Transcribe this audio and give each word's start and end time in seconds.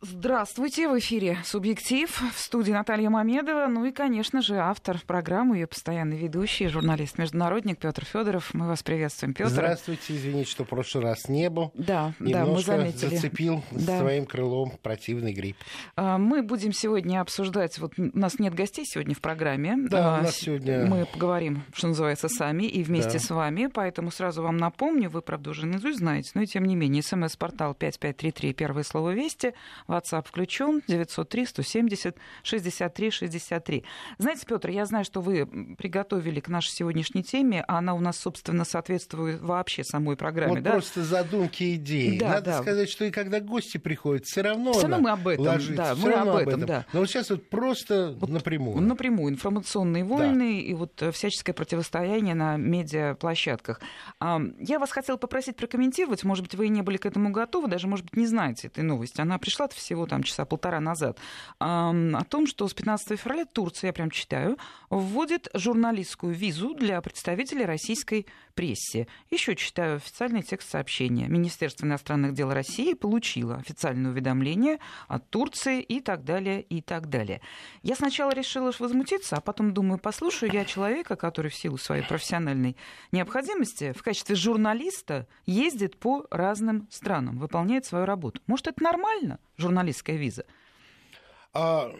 Здравствуйте, 0.00 0.88
в 0.88 0.96
эфире 1.00 1.38
«Субъектив», 1.44 2.22
в 2.32 2.38
студии 2.38 2.70
Наталья 2.70 3.10
Мамедова, 3.10 3.66
ну 3.66 3.84
и, 3.84 3.90
конечно 3.90 4.42
же, 4.42 4.56
автор 4.56 5.00
программы, 5.04 5.56
ее 5.56 5.66
постоянный 5.66 6.16
ведущий, 6.16 6.68
журналист-международник 6.68 7.78
Петр 7.78 8.04
Федоров. 8.04 8.54
Мы 8.54 8.68
вас 8.68 8.84
приветствуем, 8.84 9.34
Петр. 9.34 9.50
Здравствуйте, 9.50 10.16
извините, 10.16 10.48
что 10.50 10.64
в 10.64 10.68
прошлый 10.68 11.02
раз 11.02 11.28
не 11.28 11.50
был. 11.50 11.72
Да, 11.74 12.12
да, 12.20 12.46
мы 12.46 12.60
заметили. 12.60 13.16
зацепил 13.16 13.64
да. 13.72 13.98
своим 13.98 14.24
крылом 14.24 14.78
противный 14.82 15.32
грипп. 15.32 15.56
А, 15.96 16.16
мы 16.16 16.42
будем 16.44 16.72
сегодня 16.72 17.20
обсуждать, 17.20 17.76
вот 17.80 17.94
у 17.98 18.16
нас 18.16 18.38
нет 18.38 18.54
гостей 18.54 18.84
сегодня 18.86 19.16
в 19.16 19.20
программе. 19.20 19.74
Да, 19.88 19.98
у 19.98 20.18
а, 20.18 20.22
нас 20.22 20.36
сегодня... 20.36 20.86
Мы 20.86 21.06
поговорим, 21.06 21.64
что 21.72 21.88
называется, 21.88 22.28
сами 22.28 22.64
и 22.64 22.84
вместе 22.84 23.14
да. 23.14 23.18
с 23.18 23.30
вами, 23.30 23.66
поэтому 23.66 24.12
сразу 24.12 24.44
вам 24.44 24.58
напомню, 24.58 25.10
вы, 25.10 25.22
правда, 25.22 25.50
уже 25.50 25.66
наизусть 25.66 25.98
знаете, 25.98 26.30
но 26.34 26.42
и 26.42 26.46
тем 26.46 26.66
не 26.66 26.76
менее, 26.76 27.02
смс-портал 27.02 27.74
5533, 27.74 28.52
первое 28.52 28.84
слово 28.84 29.10
«Вести», 29.10 29.54
WhatsApp 29.88 30.28
включен, 30.28 30.82
903-170-63-63. 30.88 33.84
Знаете, 34.18 34.46
Петр, 34.46 34.68
я 34.70 34.86
знаю, 34.86 35.04
что 35.04 35.20
вы 35.20 35.46
приготовили 35.76 36.40
к 36.40 36.48
нашей 36.48 36.70
сегодняшней 36.70 37.22
теме, 37.22 37.62
а 37.66 37.78
она 37.78 37.94
у 37.94 38.00
нас, 38.00 38.18
собственно, 38.18 38.64
соответствует 38.64 39.40
вообще 39.40 39.84
самой 39.84 40.16
программе. 40.16 40.54
Вот 40.54 40.62
да? 40.62 40.72
просто 40.72 41.04
задумки 41.04 41.76
идеи. 41.76 42.18
Да, 42.18 42.28
Надо 42.28 42.44
да. 42.44 42.60
сказать, 42.62 42.90
что 42.90 43.04
и 43.04 43.10
когда 43.10 43.40
гости 43.40 43.78
приходят, 43.78 44.26
все 44.26 44.42
равно 44.42 44.72
все 44.72 44.88
равно 44.88 44.98
мы 44.98 45.10
об 45.10 45.26
этом, 45.26 45.46
ложится, 45.46 45.76
да, 45.76 45.94
мы 45.94 46.12
об, 46.12 46.28
об 46.28 46.36
этом, 46.36 46.66
да. 46.66 46.84
Но 46.92 47.00
вот 47.00 47.08
сейчас 47.08 47.30
вот 47.30 47.48
просто 47.48 48.14
вот 48.18 48.30
напрямую. 48.30 48.80
Напрямую. 48.80 49.32
Информационные 49.32 50.04
войны 50.04 50.60
да. 50.60 50.68
и 50.68 50.74
вот 50.74 51.00
э, 51.02 51.12
всяческое 51.12 51.54
противостояние 51.54 52.34
на 52.34 52.56
медиаплощадках. 52.56 53.80
Я 54.20 54.78
вас 54.78 54.90
хотела 54.90 55.16
попросить 55.16 55.56
прокомментировать, 55.56 56.24
может 56.24 56.44
быть, 56.44 56.54
вы 56.54 56.68
не 56.68 56.82
были 56.82 56.96
к 56.96 57.06
этому 57.06 57.30
готовы, 57.30 57.68
даже, 57.68 57.86
может 57.86 58.04
быть, 58.04 58.16
не 58.16 58.26
знаете 58.26 58.68
этой 58.68 58.84
новости. 58.84 59.20
Она 59.20 59.38
пришла 59.38 59.68
всего 59.78 60.06
там 60.06 60.22
часа 60.22 60.44
полтора 60.44 60.80
назад, 60.80 61.18
о 61.58 62.24
том, 62.28 62.46
что 62.46 62.68
с 62.68 62.74
15 62.74 63.18
февраля 63.18 63.44
Турция, 63.44 63.88
я 63.88 63.92
прям 63.92 64.10
читаю, 64.10 64.58
вводит 64.90 65.48
журналистскую 65.54 66.34
визу 66.34 66.74
для 66.74 67.00
представителей 67.00 67.64
российской 67.64 68.26
прессе. 68.54 69.06
Еще 69.30 69.54
читаю 69.56 69.96
официальный 69.96 70.42
текст 70.42 70.70
сообщения. 70.70 71.28
Министерство 71.28 71.86
иностранных 71.86 72.34
дел 72.34 72.52
России 72.52 72.94
получило 72.94 73.56
официальное 73.56 74.10
уведомление 74.10 74.78
от 75.06 75.30
Турции 75.30 75.80
и 75.80 76.00
так 76.00 76.24
далее, 76.24 76.62
и 76.62 76.82
так 76.82 77.08
далее. 77.08 77.40
Я 77.82 77.94
сначала 77.94 78.32
решила 78.32 78.72
возмутиться, 78.78 79.36
а 79.36 79.40
потом 79.40 79.72
думаю, 79.72 79.98
послушаю 79.98 80.52
я 80.52 80.64
человека, 80.64 81.16
который 81.16 81.50
в 81.50 81.54
силу 81.54 81.78
своей 81.78 82.02
профессиональной 82.02 82.76
необходимости 83.12 83.92
в 83.92 84.02
качестве 84.02 84.34
журналиста 84.34 85.26
ездит 85.46 85.98
по 85.98 86.26
разным 86.30 86.88
странам, 86.90 87.38
выполняет 87.38 87.84
свою 87.84 88.04
работу. 88.04 88.40
Может, 88.46 88.68
это 88.68 88.82
нормально, 88.82 89.38
журналистская 89.58 90.16
виза? 90.16 90.44
А 91.52 91.92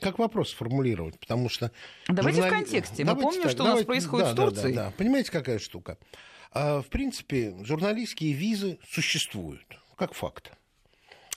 как 0.00 0.18
вопрос 0.18 0.50
сформулировать, 0.50 1.18
потому 1.20 1.48
что... 1.48 1.70
Давайте 2.08 2.40
журнали... 2.40 2.62
в 2.62 2.64
контексте. 2.64 3.04
Мы 3.04 3.14
помним, 3.14 3.42
так, 3.42 3.50
что 3.52 3.64
давайте... 3.64 3.74
у 3.74 3.76
нас 3.76 3.86
происходит 3.86 4.26
да, 4.26 4.32
в 4.32 4.36
Турции. 4.36 4.72
Да, 4.72 4.84
да, 4.84 4.90
да. 4.90 4.94
Понимаете, 4.96 5.30
какая 5.30 5.58
штука? 5.58 5.98
А, 6.50 6.80
в 6.80 6.86
принципе, 6.86 7.54
журналистские 7.62 8.32
визы 8.32 8.78
существуют, 8.88 9.78
как 9.96 10.14
факт. 10.14 10.52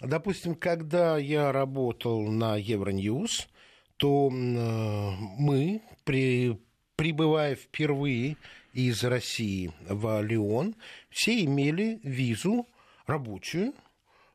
Допустим, 0.02 0.56
когда 0.56 1.18
я 1.18 1.52
работал 1.52 2.22
на 2.30 2.58
Евроньюз, 2.58 3.48
то 3.98 4.30
мы, 4.30 5.82
при, 6.04 6.60
прибывая 6.96 7.56
впервые 7.56 8.38
из 8.74 9.04
России 9.04 9.72
в 9.88 10.22
Лион, 10.22 10.76
все 11.10 11.44
имели 11.46 12.00
визу 12.04 12.68
рабочую, 13.08 13.74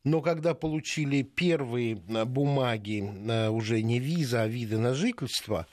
но 0.04 0.22
когда 0.22 0.54
получили 0.54 1.22
первые 1.22 1.96
э, 2.08 2.24
бумаги, 2.24 3.04
э, 3.04 3.48
уже 3.48 3.82
не 3.82 3.98
виза, 3.98 4.42
а 4.42 4.46
виды 4.46 4.78
на 4.78 4.94
жительство, 4.94 5.66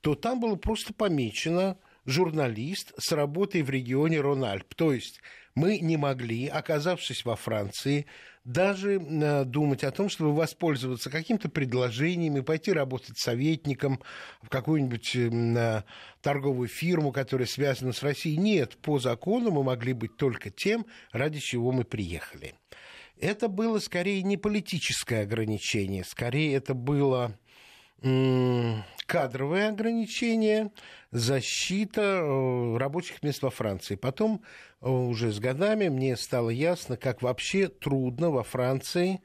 то 0.00 0.14
там 0.14 0.40
было 0.40 0.56
просто 0.56 0.92
помечено 0.94 1.76
журналист 2.06 2.92
с 2.98 3.10
работой 3.12 3.62
в 3.62 3.70
регионе 3.70 4.20
Рональп. 4.20 4.74
То 4.74 4.92
есть 4.92 5.20
мы 5.54 5.78
не 5.78 5.96
могли, 5.96 6.46
оказавшись 6.46 7.24
во 7.24 7.34
Франции, 7.34 8.06
даже 8.44 9.00
э, 9.00 9.44
думать 9.44 9.82
о 9.82 9.90
том, 9.90 10.08
чтобы 10.08 10.34
воспользоваться 10.34 11.10
каким-то 11.10 11.48
предложением 11.48 12.36
и 12.36 12.42
пойти 12.42 12.72
работать 12.72 13.18
советником 13.18 14.00
в 14.42 14.50
какую-нибудь 14.50 15.16
торговую 16.20 16.68
фирму, 16.68 17.10
которая 17.10 17.48
связана 17.48 17.92
с 17.92 18.04
Россией. 18.04 18.36
Нет, 18.36 18.76
по 18.76 19.00
закону 19.00 19.50
мы 19.50 19.64
могли 19.64 19.94
быть 19.94 20.16
только 20.16 20.50
тем, 20.50 20.86
ради 21.10 21.40
чего 21.40 21.72
мы 21.72 21.82
приехали 21.82 22.54
это 23.20 23.48
было 23.48 23.78
скорее 23.78 24.22
не 24.22 24.36
политическое 24.36 25.22
ограничение, 25.22 26.04
скорее 26.04 26.54
это 26.54 26.74
было 26.74 27.38
кадровое 29.06 29.70
ограничение, 29.70 30.70
защита 31.10 32.02
э, 32.02 32.76
рабочих 32.76 33.22
мест 33.22 33.42
во 33.42 33.50
Франции. 33.50 33.94
Потом 33.94 34.42
э, 34.80 34.88
уже 34.90 35.32
с 35.32 35.38
годами 35.38 35.88
мне 35.88 36.16
стало 36.16 36.50
ясно, 36.50 36.98
как 36.98 37.22
вообще 37.22 37.68
трудно 37.68 38.30
во 38.30 38.42
Франции 38.42 39.20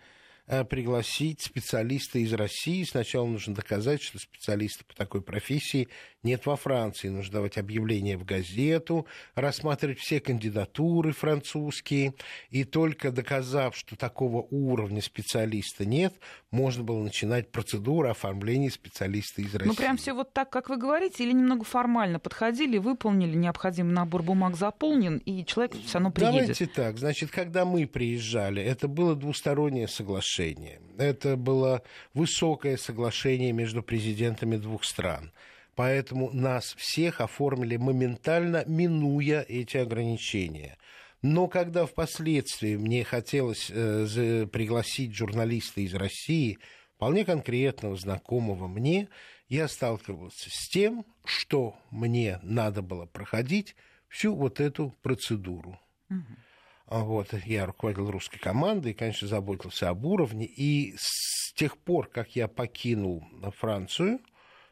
Э, 0.52 0.66
пригласить 0.66 1.42
специалиста 1.42 2.18
из 2.18 2.34
России. 2.34 2.84
Сначала 2.84 3.28
нужно 3.28 3.54
доказать, 3.54 4.02
что 4.02 4.18
специалиста 4.18 4.84
по 4.84 4.96
такой 4.96 5.22
профессии 5.22 5.90
нет 6.24 6.46
во 6.46 6.56
Франции. 6.56 7.10
Нужно 7.10 7.34
давать 7.34 7.58
объявление 7.58 8.18
в 8.18 8.26
газету, 8.26 9.06
рассматривать 9.36 10.00
все 10.00 10.20
кандидатуры 10.20 11.12
французские. 11.12 12.14
И 12.50 12.64
только 12.64 13.12
доказав, 13.12 13.76
что 13.76 13.96
такого 13.96 14.48
уровня 14.52 15.02
специалиста 15.02 15.86
нет, 15.86 16.14
можно 16.52 16.84
было 16.84 17.02
начинать 17.04 17.52
процедуру 17.52 18.10
оформления 18.10 18.70
специалиста 18.70 19.42
из 19.42 19.54
России. 19.54 19.70
Ну, 19.70 19.76
прям 19.76 19.98
все 19.98 20.14
вот 20.14 20.34
так, 20.34 20.50
как 20.50 20.70
вы 20.70 20.78
говорите, 20.78 21.24
или 21.24 21.32
немного 21.32 21.64
формально 21.64 22.20
подходили, 22.20 22.78
выполнили, 22.78 23.36
необходимый 23.36 23.94
набор 23.94 24.24
бумаг 24.24 24.56
заполнен, 24.56 25.18
и 25.18 25.46
человек 25.46 25.76
все 25.86 25.96
равно 25.96 26.12
приедет? 26.12 26.42
Давайте 26.42 26.66
так. 26.68 26.98
Значит, 26.98 27.32
когда 27.32 27.66
мы 27.66 27.88
приезжали, 27.88 28.62
это 28.62 28.88
было 28.88 29.16
двустороннее 29.16 29.88
соглашение. 29.88 30.82
Это 30.98 31.38
было 31.38 31.82
высокое 32.14 32.78
соглашение 32.78 33.52
между 33.54 33.82
президентами 33.82 34.58
двух 34.58 34.84
стран. 34.84 35.32
Поэтому 35.80 36.30
нас 36.34 36.76
всех 36.78 37.22
оформили 37.22 37.78
моментально, 37.78 38.66
минуя 38.68 39.46
эти 39.48 39.78
ограничения. 39.78 40.78
Но 41.22 41.48
когда 41.48 41.86
впоследствии 41.86 42.76
мне 42.76 43.06
хотелось 43.06 43.72
э, 43.74 44.46
пригласить 44.52 45.16
журналиста 45.16 45.80
из 45.80 45.94
России, 45.94 46.60
вполне 46.98 47.24
конкретного, 47.24 47.96
знакомого 47.96 48.68
мне, 48.68 49.08
я 49.48 49.70
сталкивался 49.70 50.50
с 50.50 50.68
тем, 50.68 51.06
что 51.24 51.78
мне 51.92 52.42
надо 52.44 52.82
было 52.82 53.06
проходить 53.06 53.78
всю 54.10 54.36
вот 54.36 54.60
эту 54.60 54.98
процедуру. 55.02 55.80
Угу. 56.10 57.06
Вот, 57.06 57.34
я 57.46 57.66
руководил 57.66 58.12
русской 58.12 58.40
командой, 58.40 58.94
конечно, 58.94 59.30
заботился 59.30 59.88
об 59.88 60.06
уровне. 60.06 60.46
И 60.46 60.94
с 60.98 61.54
тех 61.54 61.78
пор, 61.78 62.10
как 62.10 62.36
я 62.36 62.50
покинул 62.50 63.24
Францию, 63.60 64.20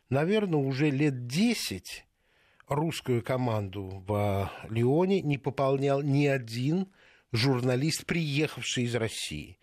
наверное, 0.09 0.59
уже 0.59 0.89
лет 0.89 1.27
10 1.27 2.05
русскую 2.67 3.23
команду 3.23 4.03
в 4.07 4.51
Лионе 4.69 5.21
не 5.21 5.37
пополнял 5.37 6.01
ни 6.01 6.25
один 6.25 6.87
журналист, 7.31 8.05
приехавший 8.05 8.83
из 8.83 8.95
России. 8.95 9.57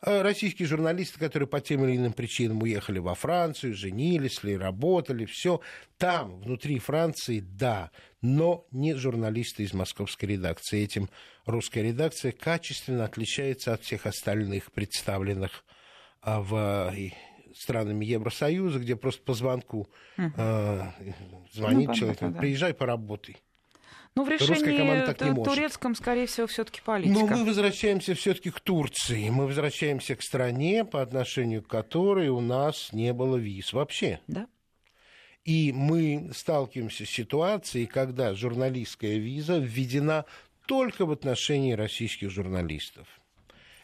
А 0.00 0.22
российские 0.22 0.68
журналисты, 0.68 1.18
которые 1.18 1.48
по 1.48 1.60
тем 1.60 1.84
или 1.84 1.96
иным 1.96 2.12
причинам 2.12 2.62
уехали 2.62 2.98
во 2.98 3.14
Францию, 3.14 3.74
женились 3.74 4.44
ли, 4.44 4.56
работали, 4.56 5.24
все. 5.24 5.60
Там, 5.96 6.38
внутри 6.40 6.78
Франции, 6.78 7.40
да, 7.40 7.90
но 8.20 8.66
не 8.70 8.94
журналисты 8.94 9.62
из 9.62 9.72
московской 9.72 10.30
редакции. 10.30 10.82
Этим 10.82 11.08
русская 11.46 11.82
редакция 11.82 12.32
качественно 12.32 13.04
отличается 13.04 13.72
от 13.72 13.82
всех 13.82 14.04
остальных 14.04 14.70
представленных 14.70 15.64
а, 16.20 16.40
в 16.42 16.94
странами 17.56 18.04
Евросоюза, 18.04 18.78
где 18.78 18.96
просто 18.96 19.22
по 19.22 19.34
звонку 19.34 19.88
угу. 20.18 20.32
э, 20.36 20.82
звонит 21.52 21.88
ну, 21.88 21.94
человек, 21.94 22.18
да. 22.20 22.30
приезжай, 22.30 22.74
поработай. 22.74 23.36
Ну, 24.14 24.24
в 24.24 24.30
решении 24.30 25.44
турецком, 25.44 25.94
скорее 25.94 26.26
всего, 26.26 26.46
все-таки 26.46 26.80
политика. 26.80 27.12
Но 27.12 27.26
мы 27.26 27.44
возвращаемся 27.44 28.14
все-таки 28.14 28.50
к 28.50 28.60
Турции. 28.60 29.28
Мы 29.28 29.46
возвращаемся 29.46 30.16
к 30.16 30.22
стране, 30.22 30.86
по 30.86 31.02
отношению 31.02 31.62
к 31.62 31.68
которой 31.68 32.28
у 32.28 32.40
нас 32.40 32.94
не 32.94 33.12
было 33.12 33.36
виз 33.36 33.74
вообще. 33.74 34.20
Да. 34.26 34.46
И 35.44 35.70
мы 35.72 36.30
сталкиваемся 36.34 37.04
с 37.04 37.10
ситуацией, 37.10 37.86
когда 37.86 38.34
журналистская 38.34 39.18
виза 39.18 39.58
введена 39.58 40.24
только 40.66 41.04
в 41.04 41.12
отношении 41.12 41.72
российских 41.72 42.30
журналистов. 42.30 43.06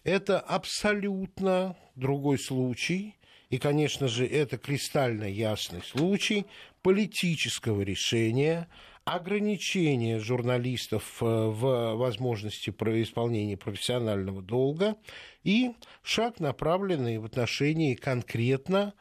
Это 0.02 0.40
абсолютно 0.40 1.76
другой 1.94 2.38
случай. 2.38 3.16
И, 3.52 3.58
конечно 3.58 4.08
же, 4.08 4.26
это 4.26 4.56
кристально 4.56 5.24
ясный 5.24 5.82
случай 5.82 6.46
политического 6.80 7.82
решения 7.82 8.66
ограничение 9.04 10.20
журналистов 10.20 11.18
э, 11.20 11.26
в 11.26 11.96
возможности 11.96 12.70
исполнения 12.70 13.58
профессионального 13.58 14.40
долга 14.40 14.96
и 15.44 15.72
шаг, 16.02 16.40
направленный 16.40 17.18
в 17.18 17.26
отношении 17.26 17.94
конкретно 17.94 18.94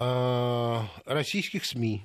э, 0.00 0.78
российских 1.04 1.64
СМИ, 1.64 2.04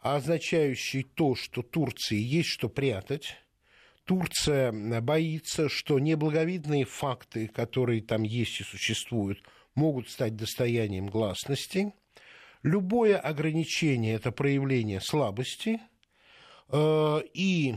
означающий 0.00 1.04
то, 1.04 1.36
что 1.36 1.62
Турции 1.62 2.18
есть 2.18 2.48
что 2.48 2.68
прятать, 2.68 3.36
Турция 4.06 4.72
боится, 5.00 5.68
что 5.68 6.00
неблаговидные 6.00 6.84
факты, 6.84 7.46
которые 7.46 8.02
там 8.02 8.24
есть 8.24 8.60
и 8.60 8.64
существуют, 8.64 9.38
могут 9.74 10.08
стать 10.08 10.36
достоянием 10.36 11.08
гласности. 11.08 11.94
Любое 12.62 13.18
ограничение– 13.18 14.14
это 14.16 14.30
проявление 14.32 15.00
слабости. 15.00 15.80
Э, 16.68 17.20
и 17.34 17.74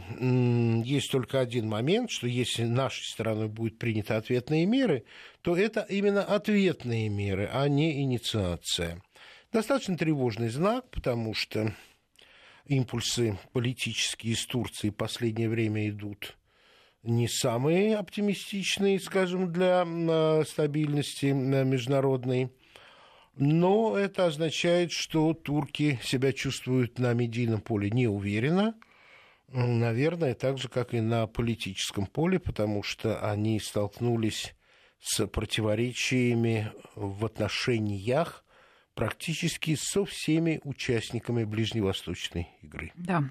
есть 0.83 1.11
только 1.11 1.39
один 1.39 1.67
момент, 1.67 2.11
что 2.11 2.27
если 2.27 2.63
нашей 2.63 3.03
стороной 3.03 3.49
будут 3.49 3.77
приняты 3.77 4.13
ответные 4.13 4.65
меры, 4.65 5.05
то 5.41 5.55
это 5.55 5.81
именно 5.89 6.23
ответные 6.23 7.09
меры, 7.09 7.49
а 7.51 7.67
не 7.67 8.01
инициация. 8.03 9.01
Достаточно 9.51 9.97
тревожный 9.97 10.49
знак, 10.49 10.89
потому 10.91 11.33
что 11.33 11.73
импульсы 12.65 13.37
политические 13.53 14.33
из 14.33 14.45
Турции 14.45 14.89
в 14.89 14.95
последнее 14.95 15.49
время 15.49 15.89
идут 15.89 16.37
не 17.05 17.27
самые 17.27 17.95
оптимистичные, 17.97 18.99
скажем, 18.99 19.53
для 19.53 19.85
стабильности 20.45 21.27
международной. 21.27 22.51
Но 23.37 23.97
это 23.97 24.27
означает, 24.27 24.91
что 24.91 25.33
турки 25.33 25.99
себя 26.03 26.33
чувствуют 26.33 26.99
на 26.99 27.13
медийном 27.13 27.61
поле 27.61 27.89
неуверенно, 27.89 28.75
наверное, 29.49 30.33
так 30.33 30.57
же, 30.57 30.69
как 30.69 30.93
и 30.93 31.01
на 31.01 31.27
политическом 31.27 32.07
поле, 32.07 32.39
потому 32.39 32.81
что 32.81 33.19
они 33.29 33.59
столкнулись 33.59 34.55
с 35.01 35.27
противоречиями 35.27 36.71
в 36.95 37.25
отношениях 37.25 38.43
практически 38.93 39.75
со 39.75 40.05
всеми 40.05 40.61
участниками 40.63 41.43
ближневосточной 41.43 42.47
игры. 42.61 42.91
Да. 42.95 43.23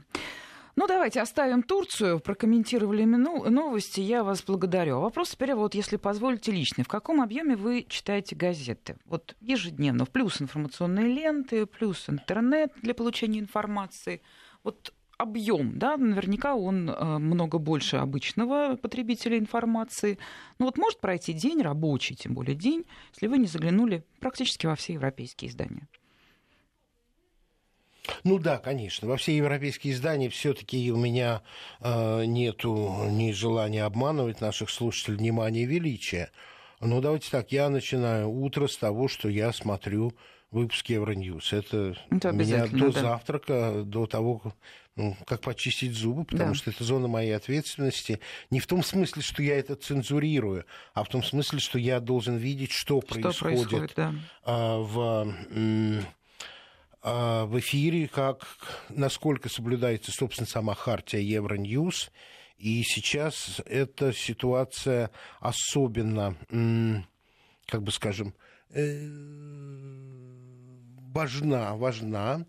Ну, 0.76 0.88
давайте 0.88 1.21
оставим 1.21 1.62
Турцию. 1.62 2.19
Прокомментировали 2.19 3.05
новости. 3.05 4.00
Я 4.00 4.25
вас 4.25 4.43
благодарю. 4.43 4.97
А 4.97 5.00
вопрос 5.00 5.31
теперь, 5.31 5.55
вот, 5.55 5.75
если 5.75 5.97
позволите, 5.97 6.50
личный. 6.50 6.85
В 6.85 6.88
каком 6.88 7.21
объеме 7.21 7.55
вы 7.55 7.87
читаете 7.88 8.35
газеты? 8.35 8.97
Вот 9.05 9.37
ежедневно. 9.41 10.05
Плюс 10.05 10.43
информационные 10.43 11.06
ленты, 11.06 11.67
плюс 11.67 12.09
интернет 12.09 12.73
для 12.82 12.94
получения 12.94 13.38
информации. 13.38 14.21
Вот 14.65 14.93
объем, 15.17 15.79
да, 15.79 15.97
наверняка 15.97 16.56
он 16.56 16.91
э, 16.91 17.19
много 17.19 17.59
больше 17.59 17.97
обычного 17.97 18.76
потребителя 18.76 19.38
информации. 19.38 20.19
Ну 20.59 20.67
вот 20.67 20.76
может 20.76 21.00
пройти 21.00 21.32
день, 21.32 21.62
рабочий, 21.62 22.17
тем 22.17 22.35
более 22.35 22.56
день, 22.56 22.85
если 23.12 23.29
вы 23.29 23.38
не 23.38 23.47
заглянули 23.47 24.05
практически 24.21 24.67
во 24.67 24.75
все 24.75 24.94
европейские 24.94 25.50
издания. 25.50 25.87
Ну 28.23 28.39
да, 28.39 28.59
конечно. 28.59 29.09
Во 29.09 29.17
все 29.17 29.37
европейские 29.37 29.93
издания 29.95 30.29
все-таки 30.29 30.91
у 30.93 30.97
меня 30.97 31.43
э, 31.81 32.25
нету 32.27 33.06
ни 33.11 33.33
желания 33.33 33.85
обманывать 33.85 34.41
наших 34.41 34.71
слушателей 34.71 35.19
внимания 35.19 35.65
величия. 35.65 36.31
Ну 36.81 37.01
давайте 37.01 37.31
так, 37.31 37.53
я 37.53 37.69
начинаю 37.71 38.29
утро 38.31 38.67
с 38.67 38.77
того, 38.77 39.09
что 39.09 39.29
я 39.29 39.53
смотрю 39.53 40.12
выпуски 40.51 40.93
Евроньюз. 40.93 41.53
Это, 41.53 41.97
Это 42.11 42.33
меня 42.33 42.67
до 42.67 42.93
да. 42.93 43.01
завтрака, 43.01 43.83
до 43.85 44.07
того, 44.07 44.55
ну, 44.97 45.17
как 45.27 45.41
почистить 45.41 45.95
зубы, 45.95 46.25
потому 46.25 46.50
да. 46.50 46.55
что 46.55 46.71
это 46.71 46.85
зона 46.85 47.09
моей 47.09 47.35
ответственности. 47.35 48.21
Не 48.50 48.61
в 48.61 48.67
том 48.67 48.83
смысле, 48.83 49.23
что 49.23 49.43
я 49.43 49.59
это 49.59 49.75
цензурирую, 49.75 50.65
а 50.93 51.05
в 51.05 51.09
том 51.09 51.23
смысле, 51.23 51.59
что 51.59 51.79
я 51.79 52.00
должен 52.00 52.37
видеть, 52.37 52.71
что, 52.71 53.00
что 53.00 53.21
происходит, 53.21 53.39
происходит 53.39 53.93
да. 53.97 54.15
А, 54.45 54.79
в 54.79 56.05
в 57.05 57.59
эфире, 57.59 58.09
как, 58.09 58.47
насколько 58.89 59.51
соблюдается, 59.51 60.11
собственно, 60.11 60.47
сама 60.47 60.75
хартия 60.75 61.21
Евроньюз. 61.21 62.11
И 62.56 62.83
сейчас 62.83 63.61
эта 63.67 64.12
ситуация 64.12 65.11
особенно, 65.41 66.35
как 67.67 67.83
бы 67.83 67.93
скажем, 67.93 68.35
э, 68.71 69.06
важна, 71.12 71.77
важна. 71.77 72.47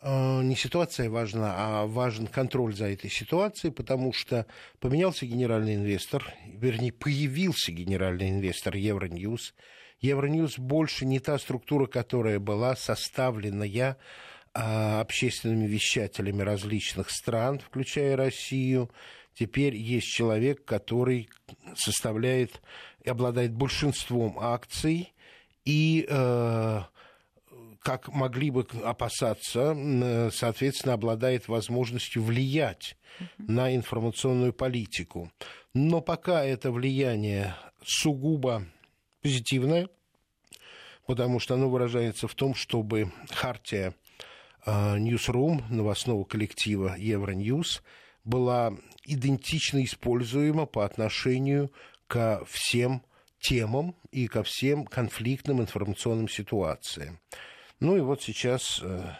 Э, 0.00 0.42
не 0.42 0.56
ситуация 0.56 1.08
важна, 1.08 1.54
а 1.56 1.86
важен 1.86 2.26
контроль 2.26 2.74
за 2.74 2.86
этой 2.86 3.08
ситуацией, 3.10 3.72
потому 3.72 4.12
что 4.12 4.46
поменялся 4.80 5.26
генеральный 5.26 5.76
инвестор, 5.76 6.34
вернее, 6.44 6.92
появился 6.92 7.70
генеральный 7.70 8.30
инвестор 8.30 8.74
Евроньюз. 8.74 9.54
Евроньюз 10.02 10.58
больше 10.58 11.06
не 11.06 11.20
та 11.20 11.38
структура, 11.38 11.86
которая 11.86 12.40
была 12.40 12.74
составлена 12.74 13.62
я 13.64 13.96
а, 14.52 15.00
общественными 15.00 15.66
вещателями 15.66 16.42
различных 16.42 17.08
стран, 17.10 17.60
включая 17.60 18.16
Россию. 18.16 18.90
Теперь 19.34 19.76
есть 19.76 20.08
человек, 20.08 20.64
который 20.64 21.30
составляет 21.76 22.60
и 23.02 23.08
обладает 23.08 23.54
большинством 23.54 24.38
акций 24.38 25.14
и 25.64 26.04
э, 26.08 26.80
как 27.80 28.08
могли 28.08 28.50
бы 28.50 28.66
опасаться, 28.84 30.30
соответственно, 30.34 30.94
обладает 30.94 31.48
возможностью 31.48 32.22
влиять 32.22 32.98
на 33.38 33.74
информационную 33.74 34.52
политику. 34.52 35.32
Но 35.72 36.02
пока 36.02 36.44
это 36.44 36.70
влияние 36.70 37.54
сугубо 37.82 38.66
позитивное, 39.22 39.88
потому 41.06 41.38
что 41.38 41.54
оно 41.54 41.70
выражается 41.70 42.28
в 42.28 42.34
том, 42.34 42.54
чтобы 42.54 43.12
хартия 43.30 43.94
Newsroom, 44.66 45.64
новостного 45.70 46.24
коллектива 46.24 46.94
Евроньюз, 46.96 47.82
была 48.24 48.72
идентично 49.04 49.82
используема 49.84 50.66
по 50.66 50.84
отношению 50.84 51.72
ко 52.06 52.44
всем 52.48 53.02
темам 53.40 53.96
и 54.10 54.28
ко 54.28 54.42
всем 54.42 54.86
конфликтным 54.86 55.60
информационным 55.60 56.28
ситуациям. 56.28 57.18
Ну 57.80 57.96
и 57.96 58.00
вот 58.00 58.22
сейчас 58.22 58.80
э, 58.82 59.16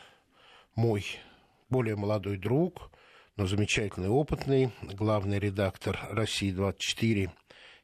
мой 0.76 1.04
более 1.68 1.96
молодой 1.96 2.36
друг, 2.36 2.92
но 3.36 3.46
замечательный, 3.46 4.08
опытный, 4.08 4.70
главный 4.82 5.40
редактор 5.40 5.98
«России-24» 6.10 7.30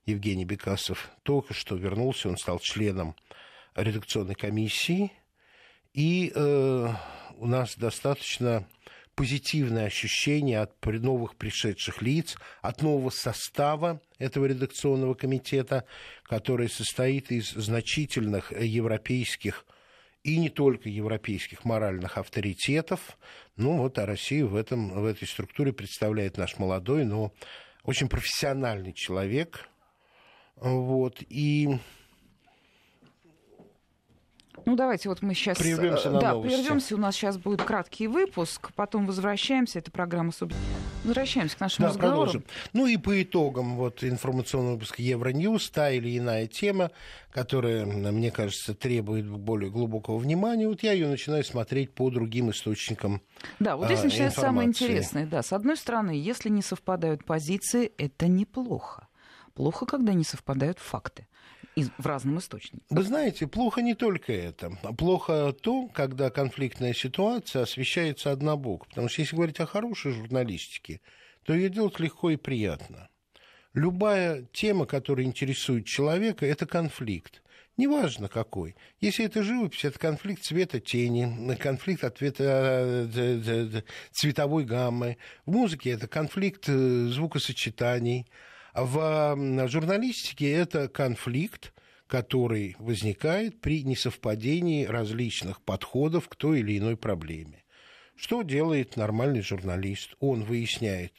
Евгений 0.08 0.44
Бекасов 0.44 1.10
только 1.22 1.54
что 1.54 1.76
вернулся, 1.76 2.28
он 2.28 2.38
стал 2.38 2.58
членом 2.60 3.14
редакционной 3.74 4.34
комиссии, 4.34 5.12
и 5.92 6.32
э, 6.34 6.88
у 7.36 7.46
нас 7.46 7.76
достаточно 7.76 8.66
позитивное 9.14 9.86
ощущение 9.86 10.60
от 10.60 10.84
новых 10.86 11.36
пришедших 11.36 12.02
лиц, 12.02 12.36
от 12.62 12.82
нового 12.82 13.10
состава 13.10 14.00
этого 14.18 14.46
редакционного 14.46 15.14
комитета, 15.14 15.84
который 16.22 16.68
состоит 16.68 17.30
из 17.30 17.50
значительных 17.50 18.52
европейских 18.52 19.66
и 20.22 20.38
не 20.38 20.50
только 20.50 20.88
европейских 20.88 21.64
моральных 21.64 22.16
авторитетов. 22.16 23.18
Ну 23.56 23.78
вот, 23.78 23.98
а 23.98 24.06
Россию 24.06 24.48
в, 24.48 24.56
этом, 24.56 24.90
в 24.90 25.04
этой 25.04 25.26
структуре 25.26 25.72
представляет 25.72 26.36
наш 26.36 26.58
молодой, 26.58 27.04
но 27.04 27.32
очень 27.82 28.08
профессиональный 28.08 28.92
человек. 28.92 29.68
Вот, 30.60 31.22
и 31.28 31.78
ну, 34.68 34.76
давайте 34.76 35.08
вот 35.08 35.22
мы 35.22 35.32
сейчас... 35.32 35.56
Прервемся 35.56 36.10
на 36.10 36.20
Да, 36.20 36.32
новости. 36.32 36.56
прервемся. 36.56 36.94
У 36.94 36.98
нас 36.98 37.16
сейчас 37.16 37.38
будет 37.38 37.62
краткий 37.62 38.06
выпуск, 38.06 38.70
потом 38.74 39.06
возвращаемся. 39.06 39.78
Это 39.78 39.90
программа 39.90 40.30
Возвращаемся 41.04 41.56
к 41.56 41.60
нашему 41.60 41.88
да, 41.88 41.94
разговору. 41.94 42.16
Продолжим. 42.16 42.44
Ну 42.74 42.86
и 42.86 42.98
по 42.98 43.22
итогам 43.22 43.76
вот 43.76 44.04
информационного 44.04 44.74
выпуска 44.74 45.00
Евроньюз, 45.00 45.70
та 45.70 45.90
или 45.90 46.18
иная 46.18 46.46
тема, 46.48 46.90
которая, 47.30 47.86
мне 47.86 48.30
кажется, 48.30 48.74
требует 48.74 49.26
более 49.26 49.70
глубокого 49.70 50.18
внимания, 50.18 50.68
вот 50.68 50.82
я 50.82 50.92
ее 50.92 51.08
начинаю 51.08 51.44
смотреть 51.44 51.94
по 51.94 52.10
другим 52.10 52.50
источникам 52.50 53.22
Да, 53.60 53.76
вот 53.76 53.86
здесь 53.86 54.00
а, 54.00 54.04
начинается 54.04 54.40
самое 54.40 54.68
интересное. 54.68 55.24
Да, 55.24 55.42
с 55.42 55.54
одной 55.54 55.78
стороны, 55.78 56.10
если 56.10 56.50
не 56.50 56.60
совпадают 56.60 57.24
позиции, 57.24 57.90
это 57.96 58.26
неплохо. 58.26 59.07
Плохо, 59.58 59.86
когда 59.86 60.12
не 60.12 60.22
совпадают 60.22 60.78
факты 60.78 61.26
в 61.74 62.06
разном 62.06 62.38
источнике. 62.38 62.84
Вы 62.90 63.02
знаете, 63.02 63.48
плохо 63.48 63.82
не 63.82 63.96
только 63.96 64.32
это. 64.32 64.70
Плохо 64.96 65.52
то, 65.52 65.88
когда 65.88 66.30
конфликтная 66.30 66.94
ситуация 66.94 67.62
освещается 67.62 68.30
однобоко. 68.30 68.86
Потому 68.88 69.08
что 69.08 69.20
если 69.20 69.34
говорить 69.34 69.58
о 69.58 69.66
хорошей 69.66 70.12
журналистике, 70.12 71.00
то 71.42 71.54
ее 71.54 71.70
делать 71.70 71.98
легко 71.98 72.30
и 72.30 72.36
приятно. 72.36 73.08
Любая 73.74 74.44
тема, 74.52 74.86
которая 74.86 75.26
интересует 75.26 75.86
человека, 75.86 76.46
это 76.46 76.64
конфликт. 76.64 77.42
неважно 77.76 78.28
какой. 78.28 78.76
Если 79.00 79.24
это 79.24 79.42
живопись, 79.42 79.84
это 79.84 79.98
конфликт 79.98 80.44
цвета 80.44 80.78
тени, 80.78 81.52
конфликт 81.56 82.04
ответа, 82.04 83.08
э, 83.12 83.82
цветовой 84.12 84.64
гаммы. 84.64 85.16
В 85.46 85.50
музыке 85.50 85.90
это 85.90 86.06
конфликт 86.06 86.68
э, 86.68 87.08
звукосочетаний. 87.08 88.28
В 88.74 89.66
журналистике 89.68 90.52
это 90.52 90.88
конфликт, 90.88 91.72
который 92.06 92.76
возникает 92.78 93.60
при 93.60 93.82
несовпадении 93.82 94.84
различных 94.84 95.60
подходов 95.62 96.28
к 96.28 96.36
той 96.36 96.60
или 96.60 96.78
иной 96.78 96.96
проблеме. 96.96 97.64
Что 98.16 98.42
делает 98.42 98.96
нормальный 98.96 99.42
журналист? 99.42 100.14
Он 100.18 100.42
выясняет 100.42 101.12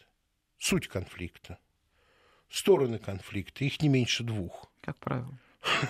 суть 0.57 0.87
конфликта, 0.87 1.59
стороны 2.49 2.99
конфликта, 2.99 3.63
их 3.63 3.81
не 3.81 3.89
меньше 3.89 4.23
двух. 4.23 4.71
Как 4.81 4.97
правило. 4.97 5.37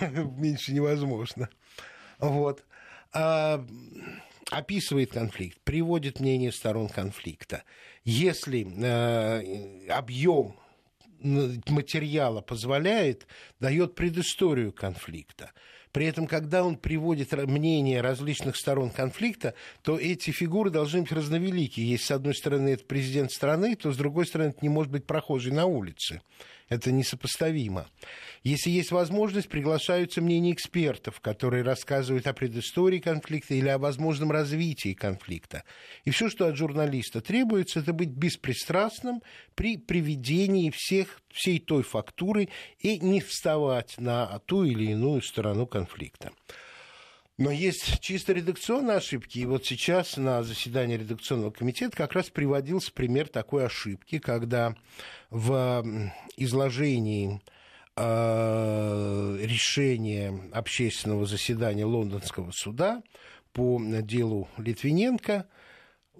меньше 0.36 0.72
невозможно. 0.72 1.48
Вот. 2.18 2.64
А, 3.12 3.64
описывает 4.50 5.12
конфликт, 5.12 5.60
приводит 5.62 6.20
мнение 6.20 6.52
сторон 6.52 6.88
конфликта. 6.88 7.64
Если 8.04 8.66
э, 8.66 9.88
объем 9.88 10.56
материала 11.20 12.40
позволяет, 12.40 13.26
дает 13.58 13.94
предысторию 13.94 14.72
конфликта. 14.72 15.52
При 15.92 16.06
этом, 16.06 16.26
когда 16.26 16.64
он 16.64 16.76
приводит 16.76 17.32
мнение 17.32 18.00
различных 18.00 18.56
сторон 18.56 18.90
конфликта, 18.90 19.54
то 19.82 19.98
эти 19.98 20.30
фигуры 20.30 20.70
должны 20.70 21.02
быть 21.02 21.12
разновеликие. 21.12 21.90
Если, 21.90 22.06
с 22.06 22.10
одной 22.12 22.34
стороны, 22.34 22.70
это 22.70 22.84
президент 22.84 23.32
страны, 23.32 23.74
то, 23.74 23.92
с 23.92 23.96
другой 23.96 24.26
стороны, 24.26 24.50
это 24.50 24.58
не 24.62 24.68
может 24.68 24.92
быть 24.92 25.06
прохожий 25.06 25.52
на 25.52 25.66
улице. 25.66 26.22
Это 26.70 26.92
несопоставимо. 26.92 27.88
Если 28.44 28.70
есть 28.70 28.92
возможность, 28.92 29.48
приглашаются 29.48 30.22
мнения 30.22 30.52
экспертов, 30.52 31.20
которые 31.20 31.64
рассказывают 31.64 32.28
о 32.28 32.32
предыстории 32.32 33.00
конфликта 33.00 33.54
или 33.54 33.68
о 33.68 33.76
возможном 33.78 34.30
развитии 34.30 34.94
конфликта. 34.94 35.64
И 36.04 36.10
все, 36.10 36.30
что 36.30 36.46
от 36.46 36.56
журналиста 36.56 37.20
требуется, 37.20 37.80
это 37.80 37.92
быть 37.92 38.10
беспристрастным 38.10 39.20
при 39.56 39.76
приведении 39.78 40.70
всех, 40.70 41.20
всей 41.32 41.58
той 41.58 41.82
фактуры 41.82 42.48
и 42.78 43.00
не 43.00 43.20
вставать 43.20 43.98
на 43.98 44.38
ту 44.46 44.62
или 44.62 44.92
иную 44.92 45.22
сторону 45.22 45.66
конфликта. 45.66 46.30
Но 47.40 47.50
есть 47.50 48.00
чисто 48.00 48.34
редакционные 48.34 48.98
ошибки. 48.98 49.38
И 49.38 49.46
вот 49.46 49.64
сейчас 49.64 50.18
на 50.18 50.42
заседании 50.42 50.98
редакционного 50.98 51.50
комитета 51.50 51.96
как 51.96 52.12
раз 52.12 52.28
приводился 52.28 52.92
пример 52.92 53.28
такой 53.28 53.64
ошибки, 53.64 54.18
когда 54.18 54.76
в 55.30 56.12
изложении 56.36 57.40
э, 57.96 59.38
решения 59.40 60.38
общественного 60.52 61.24
заседания 61.24 61.86
лондонского 61.86 62.50
суда 62.50 63.02
по 63.54 63.80
делу 63.82 64.46
Литвиненко– 64.58 65.46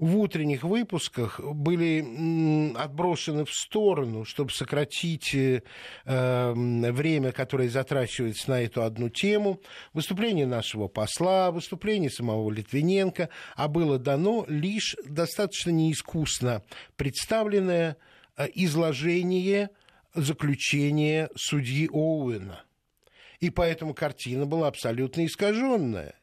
в 0.01 0.17
утренних 0.17 0.63
выпусках 0.63 1.41
были 1.41 2.75
отброшены 2.75 3.45
в 3.45 3.53
сторону, 3.53 4.25
чтобы 4.25 4.51
сократить 4.51 5.35
э, 5.35 5.63
эм, 6.07 6.81
время, 6.81 7.33
которое 7.33 7.69
затрачивается 7.69 8.51
на 8.51 8.63
эту 8.63 8.83
одну 8.83 9.11
тему. 9.11 9.61
Выступление 9.93 10.47
нашего 10.47 10.89
посла, 10.89 11.51
выступление 11.51 12.11
самого 12.11 12.51
Литвиненко, 12.51 13.29
а 13.55 13.69
было 13.69 13.99
дано 13.99 14.47
лишь 14.49 14.97
достаточно 15.05 15.69
неискусно 15.69 16.63
представленное 16.97 17.99
э, 18.39 18.49
изложение 18.55 19.69
заключения 20.15 21.29
судьи 21.37 21.91
Оуэна. 21.93 22.65
И 23.41 23.51
поэтому 23.51 23.93
картина 23.93 24.47
была 24.47 24.69
абсолютно 24.69 25.27
искаженная. 25.27 26.15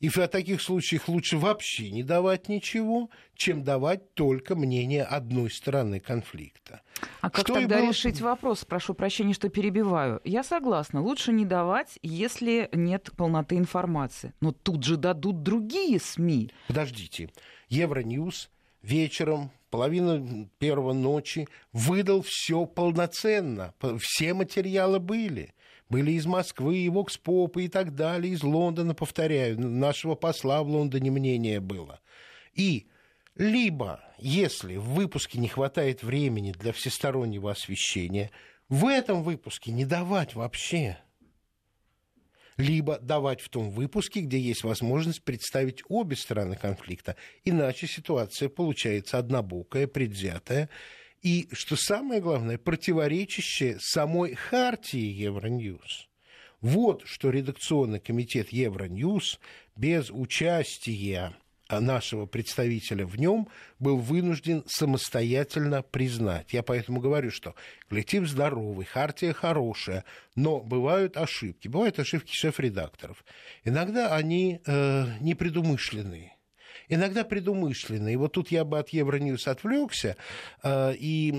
И 0.00 0.08
в 0.08 0.26
таких 0.28 0.62
случаях 0.62 1.08
лучше 1.08 1.36
вообще 1.36 1.90
не 1.90 2.02
давать 2.02 2.48
ничего, 2.48 3.10
чем 3.34 3.62
давать 3.62 4.14
только 4.14 4.56
мнение 4.56 5.04
одной 5.04 5.50
стороны 5.50 6.00
конфликта. 6.00 6.80
А 7.20 7.28
как 7.28 7.44
что 7.46 7.54
тогда 7.54 7.78
было... 7.78 7.88
решить 7.88 8.20
вопрос? 8.22 8.64
Прошу 8.64 8.94
прощения, 8.94 9.34
что 9.34 9.50
перебиваю. 9.50 10.20
Я 10.24 10.42
согласна, 10.42 11.02
лучше 11.02 11.32
не 11.32 11.44
давать, 11.44 11.98
если 12.02 12.70
нет 12.72 13.10
полноты 13.14 13.56
информации. 13.56 14.32
Но 14.40 14.52
тут 14.52 14.84
же 14.84 14.96
дадут 14.96 15.42
другие 15.42 16.00
СМИ. 16.00 16.50
Подождите. 16.68 17.28
Евроньюз 17.68 18.48
вечером 18.82 19.50
половина 19.70 20.48
первого 20.58 20.94
ночи 20.94 21.46
выдал 21.74 22.22
все 22.22 22.64
полноценно. 22.64 23.74
Все 23.98 24.32
материалы 24.32 24.98
были 24.98 25.52
были 25.90 26.12
из 26.12 26.24
Москвы, 26.24 26.78
и 26.78 26.88
Вокспопа 26.88 27.58
и 27.58 27.68
так 27.68 27.94
далее, 27.94 28.32
из 28.32 28.42
Лондона, 28.42 28.94
повторяю, 28.94 29.60
нашего 29.60 30.14
посла 30.14 30.62
в 30.62 30.68
Лондоне 30.68 31.10
мнение 31.10 31.60
было. 31.60 32.00
И 32.54 32.86
либо, 33.34 34.00
если 34.18 34.76
в 34.76 34.84
выпуске 34.84 35.38
не 35.38 35.48
хватает 35.48 36.02
времени 36.02 36.52
для 36.52 36.72
всестороннего 36.72 37.50
освещения, 37.50 38.30
в 38.68 38.86
этом 38.86 39.24
выпуске 39.24 39.72
не 39.72 39.84
давать 39.84 40.34
вообще. 40.34 40.98
Либо 42.56 42.98
давать 42.98 43.40
в 43.40 43.48
том 43.48 43.70
выпуске, 43.70 44.20
где 44.20 44.38
есть 44.38 44.62
возможность 44.62 45.24
представить 45.24 45.82
обе 45.88 46.14
стороны 46.14 46.54
конфликта. 46.54 47.16
Иначе 47.44 47.86
ситуация 47.86 48.48
получается 48.48 49.18
однобокая, 49.18 49.86
предвзятая 49.86 50.68
и, 51.22 51.48
что 51.52 51.76
самое 51.76 52.20
главное, 52.20 52.58
противоречащее 52.58 53.78
самой 53.80 54.34
хартии 54.34 54.98
Евроньюз. 54.98 56.08
Вот 56.60 57.02
что 57.06 57.30
редакционный 57.30 58.00
комитет 58.00 58.50
Евроньюз 58.50 59.40
без 59.76 60.10
участия 60.10 61.34
нашего 61.70 62.26
представителя 62.26 63.06
в 63.06 63.16
нем 63.16 63.48
был 63.78 63.98
вынужден 63.98 64.64
самостоятельно 64.66 65.82
признать. 65.82 66.52
Я 66.52 66.62
поэтому 66.62 67.00
говорю, 67.00 67.30
что 67.30 67.54
коллектив 67.88 68.26
здоровый, 68.26 68.84
хартия 68.84 69.32
хорошая, 69.32 70.04
но 70.34 70.60
бывают 70.60 71.16
ошибки. 71.16 71.68
Бывают 71.68 71.98
ошибки 71.98 72.32
шеф-редакторов. 72.32 73.24
Иногда 73.64 74.14
они 74.16 74.60
э, 74.66 75.06
непредумышленные 75.20 76.36
иногда 76.90 77.24
предумышленные. 77.24 78.14
И 78.14 78.16
вот 78.16 78.32
тут 78.32 78.50
я 78.50 78.64
бы 78.64 78.78
от 78.78 78.90
Евроньюз 78.90 79.48
отвлекся 79.48 80.16
э, 80.62 80.94
и 80.98 81.32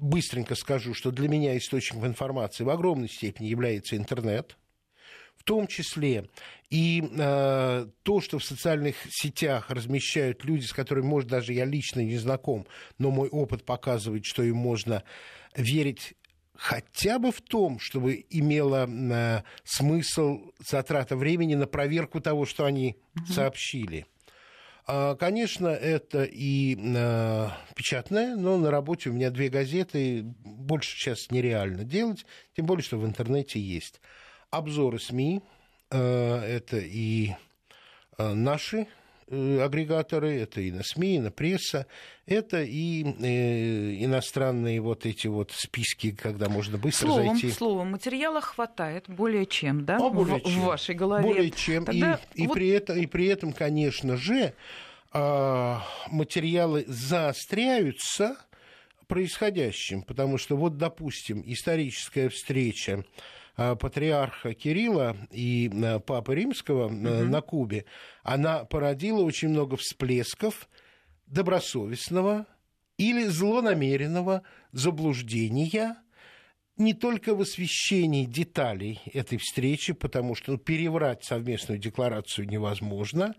быстренько 0.00 0.54
скажу, 0.54 0.94
что 0.94 1.10
для 1.10 1.28
меня 1.28 1.56
источником 1.58 2.06
информации 2.06 2.64
в 2.64 2.70
огромной 2.70 3.08
степени 3.08 3.48
является 3.48 3.96
интернет 3.96 4.56
в 5.36 5.44
том 5.44 5.66
числе 5.66 6.28
и 6.70 7.02
э, 7.18 7.86
то, 8.04 8.20
что 8.20 8.38
в 8.38 8.44
социальных 8.44 8.94
сетях 9.10 9.70
размещают 9.70 10.44
люди, 10.44 10.64
с 10.64 10.72
которыми, 10.72 11.04
может, 11.04 11.28
даже 11.28 11.52
я 11.52 11.64
лично 11.64 11.98
не 11.98 12.16
знаком, 12.16 12.64
но 12.98 13.10
мой 13.10 13.28
опыт 13.28 13.64
показывает, 13.64 14.24
что 14.24 14.44
им 14.44 14.56
можно 14.56 15.02
верить 15.56 16.14
хотя 16.54 17.18
бы 17.18 17.32
в 17.32 17.40
том, 17.40 17.80
чтобы 17.80 18.24
имело 18.30 18.88
э, 18.88 19.42
смысл 19.64 20.52
затрата 20.64 21.16
времени 21.16 21.56
на 21.56 21.66
проверку 21.66 22.20
того, 22.20 22.46
что 22.46 22.64
они 22.64 22.96
угу. 23.16 23.32
сообщили. 23.32 24.06
А, 24.86 25.14
конечно, 25.14 25.68
это 25.68 26.24
и 26.24 26.76
э, 26.76 27.48
печатное, 27.76 28.36
но 28.36 28.58
на 28.58 28.70
работе 28.70 29.10
у 29.10 29.12
меня 29.12 29.30
две 29.30 29.48
газеты, 29.48 30.22
больше 30.22 30.96
сейчас 30.96 31.30
нереально 31.30 31.84
делать, 31.84 32.26
тем 32.56 32.66
более, 32.66 32.82
что 32.82 32.98
в 32.98 33.06
интернете 33.06 33.60
есть. 33.60 34.00
Обзоры 34.50 34.98
СМИ, 34.98 35.42
э, 35.90 35.98
это 35.98 36.78
и 36.78 37.34
наши 38.18 38.86
агрегаторы, 39.28 40.40
это 40.40 40.60
и 40.60 40.70
на 40.70 40.82
СМИ, 40.82 41.16
и 41.16 41.20
на 41.20 41.30
пресса, 41.30 41.86
это 42.26 42.62
и 42.62 43.04
э, 43.04 44.04
иностранные 44.04 44.80
вот 44.80 45.06
эти 45.06 45.26
вот 45.26 45.52
списки, 45.52 46.12
когда 46.12 46.48
можно 46.48 46.78
быстро 46.78 47.06
словом, 47.08 47.38
зайти. 47.38 47.50
Словом, 47.50 47.90
материала 47.92 48.40
хватает 48.40 49.08
более 49.08 49.46
чем, 49.46 49.84
да, 49.84 49.96
а 49.96 50.10
более 50.10 50.38
в, 50.38 50.42
чем. 50.42 50.60
в 50.60 50.64
вашей 50.64 50.94
голове. 50.94 51.24
Более 51.24 51.50
чем. 51.50 51.84
Тогда 51.84 52.20
и, 52.34 52.46
вот... 52.46 52.56
и, 52.56 52.58
при 52.58 52.68
этом, 52.68 52.98
и 52.98 53.06
при 53.06 53.26
этом, 53.26 53.52
конечно 53.52 54.16
же, 54.16 54.54
э, 55.12 55.76
материалы 56.08 56.84
заостряются 56.86 58.36
происходящим, 59.06 60.02
потому 60.02 60.38
что 60.38 60.56
вот, 60.56 60.78
допустим, 60.78 61.42
историческая 61.46 62.28
встреча 62.28 63.04
Э, 63.04 63.41
патриарха 63.56 64.54
Кирилла 64.54 65.16
и 65.30 65.70
э, 65.72 66.00
Папы 66.00 66.34
Римского 66.34 66.86
угу. 66.86 66.94
на 66.94 67.40
Кубе, 67.40 67.84
она 68.22 68.64
породила 68.64 69.22
очень 69.22 69.48
много 69.48 69.76
всплесков 69.76 70.68
добросовестного 71.26 72.46
или 72.98 73.24
злонамеренного 73.24 74.42
заблуждения 74.72 75.96
не 76.78 76.94
только 76.94 77.34
в 77.34 77.40
освещении 77.42 78.24
деталей 78.24 79.00
этой 79.12 79.38
встречи, 79.38 79.92
потому 79.92 80.34
что 80.34 80.52
ну, 80.52 80.58
переврать 80.58 81.24
совместную 81.24 81.78
декларацию 81.78 82.48
невозможно, 82.48 83.34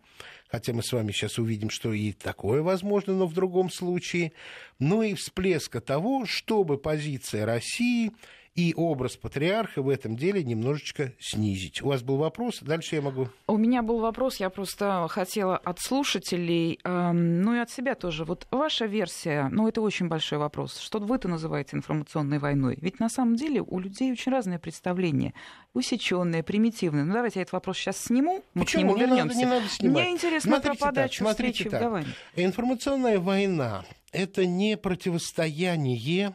хотя 0.47 0.73
мы 0.73 0.83
с 0.83 0.91
вами 0.91 1.11
сейчас 1.11 1.39
увидим, 1.39 1.69
что 1.69 1.93
и 1.93 2.11
такое 2.13 2.61
возможно, 2.61 3.13
но 3.13 3.25
в 3.25 3.33
другом 3.33 3.71
случае, 3.71 4.33
но 4.79 5.03
и 5.03 5.15
всплеска 5.15 5.81
того, 5.81 6.25
чтобы 6.25 6.77
позиция 6.77 7.45
России 7.45 8.11
и 8.55 8.73
образ 8.77 9.17
патриарха 9.17 9.81
в 9.81 9.89
этом 9.89 10.15
деле 10.15 10.43
немножечко 10.43 11.13
снизить. 11.19 11.81
У 11.81 11.87
вас 11.87 12.03
был 12.03 12.17
вопрос? 12.17 12.59
Дальше 12.61 12.95
я 12.95 13.01
могу... 13.01 13.29
У 13.47 13.57
меня 13.57 13.81
был 13.81 13.99
вопрос, 13.99 14.37
я 14.37 14.49
просто 14.49 15.07
хотела 15.09 15.57
от 15.57 15.79
слушателей, 15.79 16.79
э, 16.83 17.11
ну 17.11 17.55
и 17.55 17.59
от 17.59 17.71
себя 17.71 17.95
тоже. 17.95 18.25
Вот 18.25 18.47
ваша 18.51 18.85
версия, 18.85 19.49
ну 19.51 19.67
это 19.67 19.81
очень 19.81 20.07
большой 20.07 20.37
вопрос. 20.37 20.79
Что 20.79 20.99
вы-то 20.99 21.27
называете 21.27 21.75
информационной 21.75 22.37
войной? 22.37 22.77
Ведь 22.79 22.99
на 22.99 23.09
самом 23.09 23.35
деле 23.35 23.61
у 23.61 23.79
людей 23.79 24.11
очень 24.11 24.31
разное 24.31 24.59
представление. 24.59 25.33
Усеченное, 25.73 26.43
примитивное. 26.43 27.05
Ну 27.05 27.13
давайте 27.13 27.39
я 27.39 27.43
этот 27.43 27.53
вопрос 27.53 27.77
сейчас 27.77 27.97
сниму, 27.97 28.43
мы 28.53 28.65
Почему? 28.65 28.93
к 28.93 28.97
нему 28.97 28.97
вернемся. 28.97 29.37
Не 29.37 29.45
надо, 29.45 29.55
не 29.55 29.61
надо 29.61 29.73
снимать. 29.73 30.03
Мне 30.03 30.11
интересно 30.11 30.51
смотрите 30.51 30.77
про 30.77 30.87
подачу 30.87 31.23
так, 31.23 31.31
встречи 31.31 31.69
так. 31.69 31.91
в 31.91 32.05
Информационная 32.35 33.19
война– 33.19 33.83
это 34.11 34.45
не 34.45 34.77
противостояние 34.77 36.33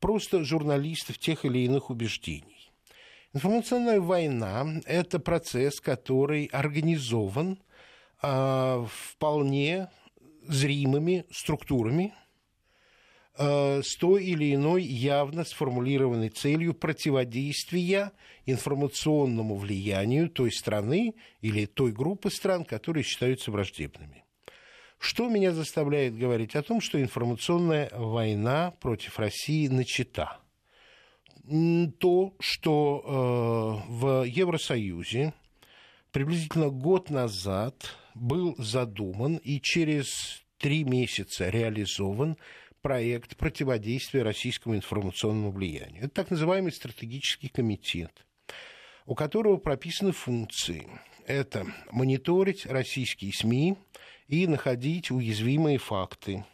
просто 0.00 0.44
журналистов 0.44 1.18
тех 1.18 1.44
или 1.44 1.60
иных 1.60 1.90
убеждений. 1.90 2.72
Информационная 3.32 4.00
война– 4.00 4.80
это 4.86 5.20
процесс, 5.20 5.80
который 5.80 6.46
организован 6.46 7.60
э, 8.22 8.86
вполне 8.90 9.88
зримыми 10.48 11.26
структурами 11.30 12.12
э, 13.38 13.82
с 13.84 13.96
той 13.96 14.24
или 14.24 14.54
иной 14.54 14.82
явно 14.82 15.44
сформулированной 15.44 16.30
целью 16.30 16.74
противодействия 16.74 18.10
информационному 18.46 19.54
влиянию 19.54 20.28
той 20.28 20.50
страны 20.50 21.14
или 21.40 21.66
той 21.66 21.92
группы 21.92 22.30
стран, 22.30 22.64
которые 22.64 23.04
считаются 23.04 23.52
враждебными. 23.52 24.24
Что 25.00 25.30
меня 25.30 25.52
заставляет 25.52 26.14
говорить 26.14 26.54
о 26.54 26.62
том, 26.62 26.82
что 26.82 27.00
информационная 27.00 27.88
война 27.94 28.72
против 28.82 29.18
России 29.18 29.66
начата? 29.66 30.36
То, 31.98 32.34
что 32.38 33.82
э, 33.88 33.90
в 33.90 34.24
Евросоюзе 34.24 35.32
приблизительно 36.12 36.68
год 36.68 37.08
назад 37.08 37.96
был 38.14 38.54
задуман 38.58 39.36
и 39.36 39.58
через 39.62 40.42
три 40.58 40.84
месяца 40.84 41.48
реализован 41.48 42.36
проект 42.82 43.38
противодействия 43.38 44.22
российскому 44.22 44.76
информационному 44.76 45.50
влиянию. 45.50 46.04
Это 46.04 46.14
так 46.14 46.30
называемый 46.30 46.72
стратегический 46.72 47.48
комитет, 47.48 48.26
у 49.06 49.14
которого 49.14 49.56
прописаны 49.56 50.12
функции. 50.12 50.86
Это 51.26 51.66
мониторить 51.90 52.66
российские 52.66 53.32
СМИ, 53.32 53.78
и 54.30 54.46
находить 54.46 55.10
уязвимые 55.10 55.78
факты, 55.78 56.44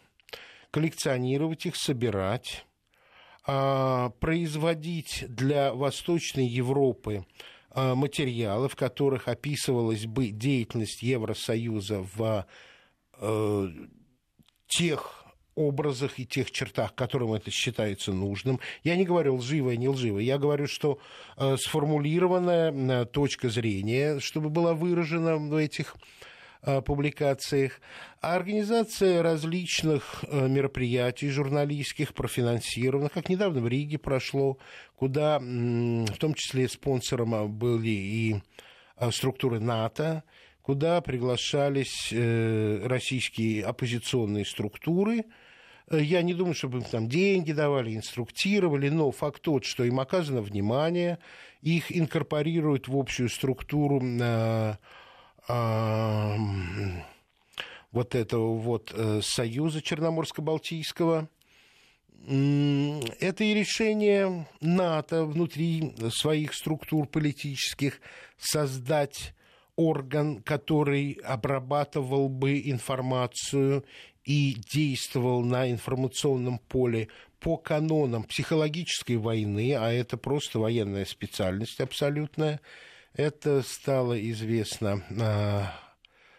коллекционировать 0.71 1.67
их, 1.67 1.77
собирать, 1.77 2.65
а, 3.47 4.11
производить 4.19 5.25
для 5.29 5.75
Восточной 5.75 6.47
Европы 6.47 7.27
а, 7.71 7.95
материалы, 7.95 8.71
в 8.71 8.77
которых 8.77 9.29
описывалась 9.29 10.07
бы 10.07 10.29
деятельность 10.31 11.03
Евросоюза 11.03 12.07
в 12.15 12.47
э, 13.19 13.69
тех 14.69 15.25
образах 15.55 16.19
и 16.19 16.27
тех 16.27 16.51
чертах, 16.51 16.95
которым 16.95 17.35
это 17.35 17.51
считается 17.51 18.13
нужным. 18.13 18.61
Я 18.85 18.97
не 18.97 19.05
говорю 19.05 19.37
лживое, 19.37 19.77
не 19.77 19.89
лживое. 19.89 20.23
Я 20.23 20.39
говорю, 20.39 20.67
что 20.67 20.99
э, 21.37 21.57
сформулированная 21.59 22.73
э, 22.73 23.05
точка 23.07 23.49
зрения, 23.49 24.19
чтобы 24.21 24.51
была 24.51 24.75
выражена 24.75 25.37
в 25.37 25.55
этих 25.55 25.97
публикациях, 26.81 27.81
а 28.21 28.35
организация 28.35 29.23
различных 29.23 30.25
э, 30.29 30.49
мероприятий 30.49 31.31
журналистских, 31.31 32.13
профинансированных, 32.13 33.13
как 33.13 33.29
недавно 33.29 33.61
в 33.61 33.69
Риге 33.69 33.99
прошло, 33.99 34.59
куда 34.97 35.39
в 35.39 36.17
том 36.19 36.35
числе 36.35 36.69
спонсором 36.69 37.51
были 37.53 37.89
и 37.89 38.37
э, 38.97 39.11
структуры 39.13 39.61
НАТО, 39.61 40.25
куда 40.63 41.01
приглашались 41.01 42.13
российские 42.13 43.65
оппозиционные 43.65 44.45
структуры, 44.45 45.25
я 45.89 46.23
не 46.23 46.35
думаю, 46.35 46.55
чтобы 46.55 46.79
им 46.79 46.85
там 46.85 47.09
деньги 47.09 47.53
давали, 47.53 47.95
инструктировали, 47.95 48.89
но 48.89 49.13
факт 49.13 49.43
тот, 49.43 49.65
что 49.65 49.85
им 49.85 50.01
оказано 50.01 50.41
внимание, 50.41 51.21
их 51.63 51.97
инкорпорируют 51.97 52.89
в 52.89 52.97
общую 52.97 53.29
структуру 53.29 54.01
вот 57.97 58.15
этого 58.15 58.57
вот 58.59 58.93
э, 58.95 59.21
союза 59.23 59.81
Черноморско-Балтийского. 59.81 61.29
Это 63.21 63.45
и 63.45 63.55
решение 63.55 64.49
НАТО 64.61 65.25
внутри 65.25 65.95
своих 66.11 66.55
структур 66.55 67.07
политических 67.07 68.01
создать 68.37 69.35
орган, 69.77 70.43
который 70.43 71.13
обрабатывал 71.25 72.29
бы 72.29 72.61
информацию 72.65 73.85
и 74.25 74.57
действовал 74.73 75.43
на 75.43 75.71
информационном 75.71 76.59
поле 76.59 77.09
по 77.39 77.57
канонам 77.57 78.25
психологической 78.25 79.17
войны, 79.17 79.75
а 79.75 79.93
это 79.93 80.17
просто 80.17 80.59
военная 80.59 81.05
специальность 81.05 81.81
абсолютная, 81.81 82.61
это 83.17 83.63
стало 83.63 84.21
известно 84.31 85.03
а, 85.19 85.73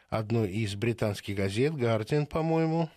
одной 0.10 0.52
из 0.52 0.76
британских 0.76 1.36
газет, 1.36 1.76
«Гардиан», 1.76 2.28
по-моему. 2.28 2.90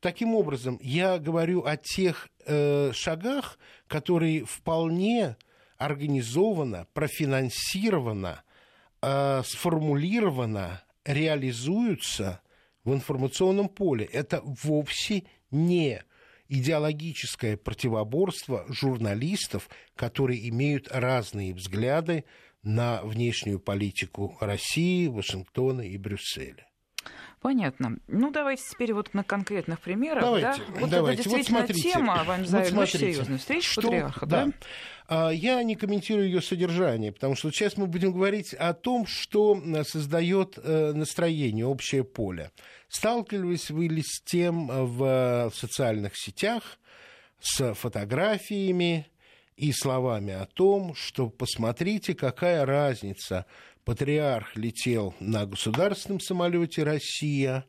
Таким 0.00 0.34
образом, 0.34 0.78
я 0.82 1.18
говорю 1.18 1.64
о 1.64 1.76
тех 1.76 2.28
э, 2.46 2.92
шагах, 2.92 3.58
которые 3.88 4.44
вполне 4.44 5.36
организованно, 5.76 6.86
профинансировано, 6.92 8.42
э, 9.02 9.42
сформулировано, 9.44 10.82
реализуются 11.04 12.40
в 12.84 12.94
информационном 12.94 13.68
поле. 13.68 14.04
Это 14.04 14.40
вовсе 14.44 15.24
не 15.50 16.02
идеологическое 16.48 17.56
противоборство 17.56 18.64
журналистов, 18.68 19.68
которые 19.94 20.48
имеют 20.48 20.88
разные 20.90 21.54
взгляды 21.54 22.24
на 22.62 23.02
внешнюю 23.02 23.60
политику 23.60 24.36
России, 24.40 25.06
Вашингтона 25.06 25.82
и 25.82 25.96
Брюсселя. 25.96 26.68
Понятно. 27.40 27.98
Ну, 28.08 28.32
давайте 28.32 28.64
теперь 28.68 28.92
вот 28.92 29.14
на 29.14 29.22
конкретных 29.22 29.80
примерах. 29.80 30.22
Давайте, 30.24 30.60
да? 30.60 30.80
Вот 30.80 30.90
давайте. 30.90 31.20
это 31.20 31.28
действительно 31.30 31.60
вот 31.60 31.68
смотрите, 31.68 31.92
тема, 31.92 32.24
вам 32.24 32.40
вот 32.40 32.48
смотрите, 32.48 32.76
очень 32.76 32.98
серьезная 32.98 33.38
встреча 33.38 33.70
что, 33.70 33.82
патриарха, 33.82 34.26
да? 34.26 34.44
да? 34.46 34.52
А, 35.06 35.30
я 35.30 35.62
не 35.62 35.76
комментирую 35.76 36.26
ее 36.26 36.42
содержание, 36.42 37.12
потому 37.12 37.36
что 37.36 37.52
сейчас 37.52 37.76
мы 37.76 37.86
будем 37.86 38.12
говорить 38.12 38.54
о 38.54 38.74
том, 38.74 39.06
что 39.06 39.62
создает 39.84 40.58
э, 40.58 40.92
настроение, 40.92 41.64
общее 41.64 42.02
поле. 42.02 42.50
Сталкивались 42.88 43.70
вы 43.70 43.86
ли 43.86 44.02
с 44.02 44.20
тем 44.22 44.68
э, 44.70 44.84
в 44.84 45.52
социальных 45.54 46.16
сетях, 46.16 46.78
с 47.40 47.72
фотографиями, 47.74 49.06
и 49.58 49.72
словами 49.72 50.32
о 50.32 50.46
том, 50.46 50.94
что 50.94 51.28
посмотрите, 51.28 52.14
какая 52.14 52.64
разница. 52.64 53.44
Патриарх 53.84 54.56
летел 54.56 55.14
на 55.18 55.46
государственном 55.46 56.20
самолете 56.20 56.84
«Россия», 56.84 57.64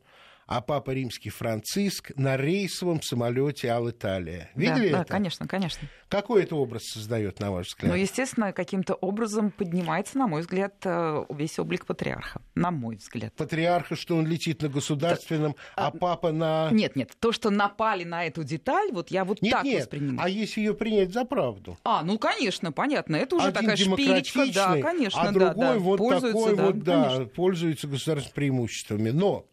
а 0.50 0.60
Папа 0.60 0.90
Римский 0.90 1.30
Франциск 1.30 2.10
на 2.16 2.36
рейсовом 2.36 3.00
самолете 3.02 3.68
Ал-Италия. 3.68 4.50
Видели 4.56 4.90
да, 4.90 4.98
это? 4.98 4.98
Да, 4.98 5.04
конечно, 5.04 5.46
конечно. 5.46 5.88
Какой 6.08 6.42
это 6.42 6.56
образ 6.56 6.82
создает, 6.86 7.38
на 7.38 7.52
ваш 7.52 7.68
взгляд? 7.68 7.92
Ну, 7.92 7.96
естественно, 7.96 8.52
каким-то 8.52 8.94
образом 8.94 9.52
поднимается, 9.52 10.18
на 10.18 10.26
мой 10.26 10.40
взгляд, 10.40 10.74
э, 10.84 11.24
весь 11.30 11.56
облик 11.60 11.86
патриарха. 11.86 12.42
На 12.56 12.72
мой 12.72 12.96
взгляд. 12.96 13.32
Патриарха, 13.34 13.94
что 13.94 14.16
он 14.16 14.26
летит 14.26 14.60
на 14.60 14.68
государственном, 14.68 15.54
да. 15.76 15.84
а, 15.84 15.86
а 15.86 15.90
папа 15.92 16.32
на... 16.32 16.68
Нет, 16.72 16.96
нет, 16.96 17.12
то, 17.20 17.30
что 17.30 17.50
напали 17.50 18.02
на 18.02 18.26
эту 18.26 18.42
деталь, 18.42 18.90
вот 18.90 19.12
я 19.12 19.24
вот 19.24 19.42
нет, 19.42 19.52
так 19.52 19.62
нет. 19.62 19.82
воспринимаю. 19.82 20.26
А 20.26 20.28
если 20.28 20.62
ее 20.62 20.74
принять 20.74 21.12
за 21.12 21.24
правду? 21.24 21.78
А, 21.84 22.02
ну, 22.02 22.18
конечно, 22.18 22.72
понятно. 22.72 23.14
Это 23.14 23.36
уже 23.36 23.46
Один 23.46 23.60
такая 23.60 23.76
шпилечка, 23.76 24.46
да, 24.52 24.82
конечно, 24.82 25.20
а 25.20 25.26
да, 25.26 25.30
другой 25.30 25.74
да. 25.74 25.78
вот 25.78 25.96
такой 25.98 26.56
да, 26.56 26.66
вот, 26.66 26.78
да, 26.80 27.04
конечно. 27.04 27.26
пользуется 27.26 27.86
государственными 27.86 28.34
преимуществами. 28.34 29.10
Но 29.10 29.46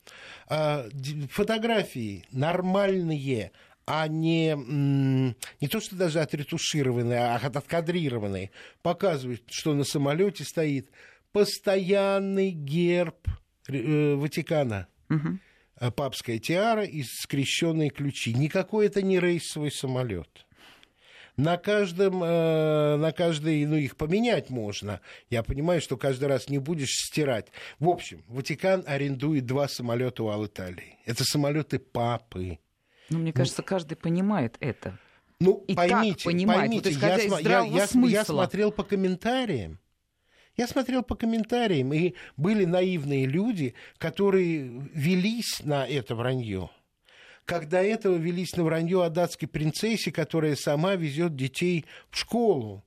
фотографии 1.29 2.23
нормальные, 2.31 3.51
а 3.85 4.07
не, 4.07 4.55
не 4.55 5.67
то, 5.67 5.79
что 5.79 5.95
даже 5.95 6.19
отретушированные, 6.19 7.19
а 7.19 7.35
откадрированные, 7.35 8.51
показывают, 8.81 9.43
что 9.49 9.73
на 9.73 9.83
самолете 9.83 10.43
стоит 10.43 10.89
постоянный 11.31 12.51
герб 12.51 13.27
э, 13.67 14.15
Ватикана. 14.15 14.87
Угу. 15.09 15.91
Папская 15.95 16.39
тиара 16.39 16.83
и 16.83 17.03
скрещенные 17.03 17.89
ключи. 17.89 18.33
Никакой 18.33 18.87
это 18.87 19.03
не 19.03 19.19
рейсовый 19.19 19.71
самолет 19.71 20.46
на 21.37 21.57
каждом, 21.57 22.23
э, 22.23 22.97
на 22.97 23.11
каждый, 23.11 23.65
ну, 23.65 23.75
их 23.75 23.95
поменять 23.95 24.49
можно. 24.49 25.01
Я 25.29 25.43
понимаю, 25.43 25.81
что 25.81 25.95
каждый 25.95 26.25
раз 26.25 26.49
не 26.49 26.57
будешь 26.57 26.91
стирать. 26.91 27.47
В 27.79 27.87
общем, 27.87 28.23
Ватикан 28.27 28.83
арендует 28.87 29.45
два 29.45 29.67
самолета 29.67 30.23
у 30.23 30.29
Ал-Италии. 30.29 30.97
Это 31.05 31.23
самолеты 31.23 31.77
папы. 31.79 32.59
Ну, 33.09 33.19
мне 33.19 33.31
кажется, 33.31 33.61
каждый 33.61 33.95
понимает 33.95 34.57
это. 34.59 34.97
Ну, 35.39 35.63
и 35.67 35.75
поймите, 35.75 36.25
понимает, 36.25 36.61
поймите, 36.61 36.89
вот 36.89 37.01
я, 37.41 37.61
я, 37.61 37.61
я, 37.61 37.87
я 38.07 38.25
смотрел 38.25 38.71
по 38.71 38.83
комментариям. 38.83 39.79
Я 40.55 40.67
смотрел 40.67 41.03
по 41.03 41.15
комментариям, 41.15 41.93
и 41.93 42.15
были 42.35 42.65
наивные 42.65 43.27
люди, 43.27 43.75
которые 43.99 44.89
велись 44.91 45.61
на 45.63 45.87
это 45.87 46.15
вранье. 46.15 46.71
Как 47.47 47.69
до 47.69 47.81
этого 47.81 48.17
велись 48.17 48.57
на 48.57 48.65
вранье 48.65 49.05
о 49.05 49.09
датской 49.09 49.47
принцессе, 49.47 50.11
которая 50.11 50.57
сама 50.57 50.95
везет 50.95 51.33
детей 51.37 51.85
в 52.09 52.17
школу. 52.17 52.83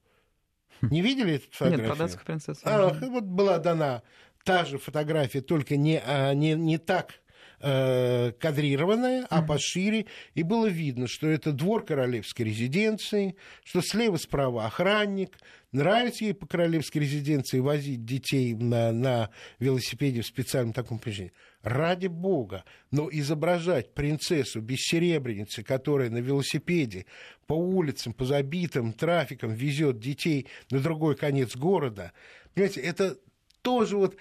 Не 0.82 1.00
видели 1.00 1.36
эту 1.36 1.46
фотографию? 1.50 1.88
Нет, 1.88 1.96
про 1.96 2.04
датскую 2.04 2.26
принцессу. 2.26 2.60
А, 2.64 2.88
вот 2.92 3.24
была 3.24 3.58
дана 3.58 4.02
та 4.44 4.66
же 4.66 4.76
фотография, 4.76 5.40
только 5.40 5.78
не, 5.78 6.02
а, 6.04 6.34
не, 6.34 6.52
не 6.52 6.76
так 6.76 7.19
э, 7.60 8.32
кадрированная, 8.38 9.26
а 9.28 9.42
пошире. 9.42 10.06
И 10.34 10.42
было 10.42 10.66
видно, 10.66 11.06
что 11.06 11.28
это 11.28 11.52
двор 11.52 11.84
королевской 11.84 12.46
резиденции, 12.46 13.36
что 13.64 13.82
слева-справа 13.82 14.66
охранник. 14.66 15.38
Нравится 15.72 16.24
ей 16.24 16.34
по 16.34 16.46
королевской 16.46 17.02
резиденции 17.02 17.60
возить 17.60 18.04
детей 18.04 18.54
на, 18.54 18.90
на 18.92 19.30
велосипеде 19.60 20.22
в 20.22 20.26
специальном 20.26 20.72
таком 20.72 20.98
помещении. 20.98 21.32
Ради 21.62 22.08
бога. 22.08 22.64
Но 22.90 23.08
изображать 23.12 23.94
принцессу 23.94 24.60
без 24.60 24.78
серебряницы, 24.78 25.62
которая 25.62 26.10
на 26.10 26.18
велосипеде 26.18 27.06
по 27.46 27.54
улицам, 27.54 28.14
по 28.14 28.24
забитым 28.24 28.92
трафиком 28.92 29.52
везет 29.52 30.00
детей 30.00 30.48
на 30.70 30.80
другой 30.80 31.14
конец 31.16 31.54
города, 31.54 32.12
понимаете, 32.54 32.80
это 32.80 33.18
тоже 33.62 33.96
вот 33.96 34.16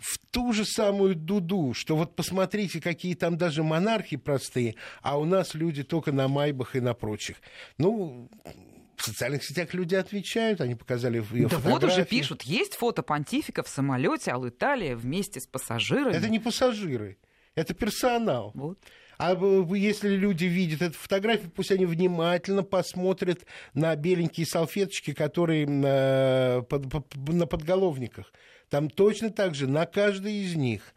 в 0.00 0.18
ту 0.30 0.52
же 0.52 0.64
самую 0.64 1.14
дуду, 1.14 1.72
что 1.74 1.96
вот 1.96 2.16
посмотрите, 2.16 2.80
какие 2.80 3.14
там 3.14 3.36
даже 3.36 3.62
монархи 3.62 4.16
простые, 4.16 4.74
а 5.02 5.18
у 5.18 5.24
нас 5.24 5.54
люди 5.54 5.82
только 5.82 6.12
на 6.12 6.28
майбах 6.28 6.76
и 6.76 6.80
на 6.80 6.94
прочих. 6.94 7.36
Ну, 7.78 8.28
в 8.96 9.02
социальных 9.04 9.44
сетях 9.44 9.74
люди 9.74 9.94
отвечают, 9.94 10.60
они 10.60 10.74
показали 10.74 11.24
ее 11.32 11.48
Да 11.48 11.58
вот 11.58 11.84
уже 11.84 12.04
пишут, 12.04 12.42
есть 12.42 12.74
фото 12.74 13.02
понтифика 13.02 13.62
в 13.62 13.68
самолете 13.68 14.30
Ал-Италия 14.30 14.96
вместе 14.96 15.40
с 15.40 15.46
пассажирами. 15.46 16.14
Это 16.14 16.28
не 16.28 16.38
пассажиры, 16.38 17.18
это 17.54 17.74
персонал. 17.74 18.52
Вот. 18.54 18.78
А 19.16 19.36
если 19.76 20.08
люди 20.08 20.44
видят 20.46 20.82
эту 20.82 20.98
фотографию, 20.98 21.50
пусть 21.50 21.70
они 21.70 21.86
внимательно 21.86 22.64
посмотрят 22.64 23.46
на 23.72 23.94
беленькие 23.94 24.46
салфеточки, 24.46 25.12
которые 25.12 25.66
на, 25.68 26.62
под- 26.68 27.14
на 27.28 27.46
подголовниках. 27.46 28.32
Там 28.70 28.88
точно 28.90 29.30
так 29.30 29.54
же 29.54 29.66
на 29.66 29.86
каждой 29.86 30.34
из 30.34 30.54
них. 30.54 30.94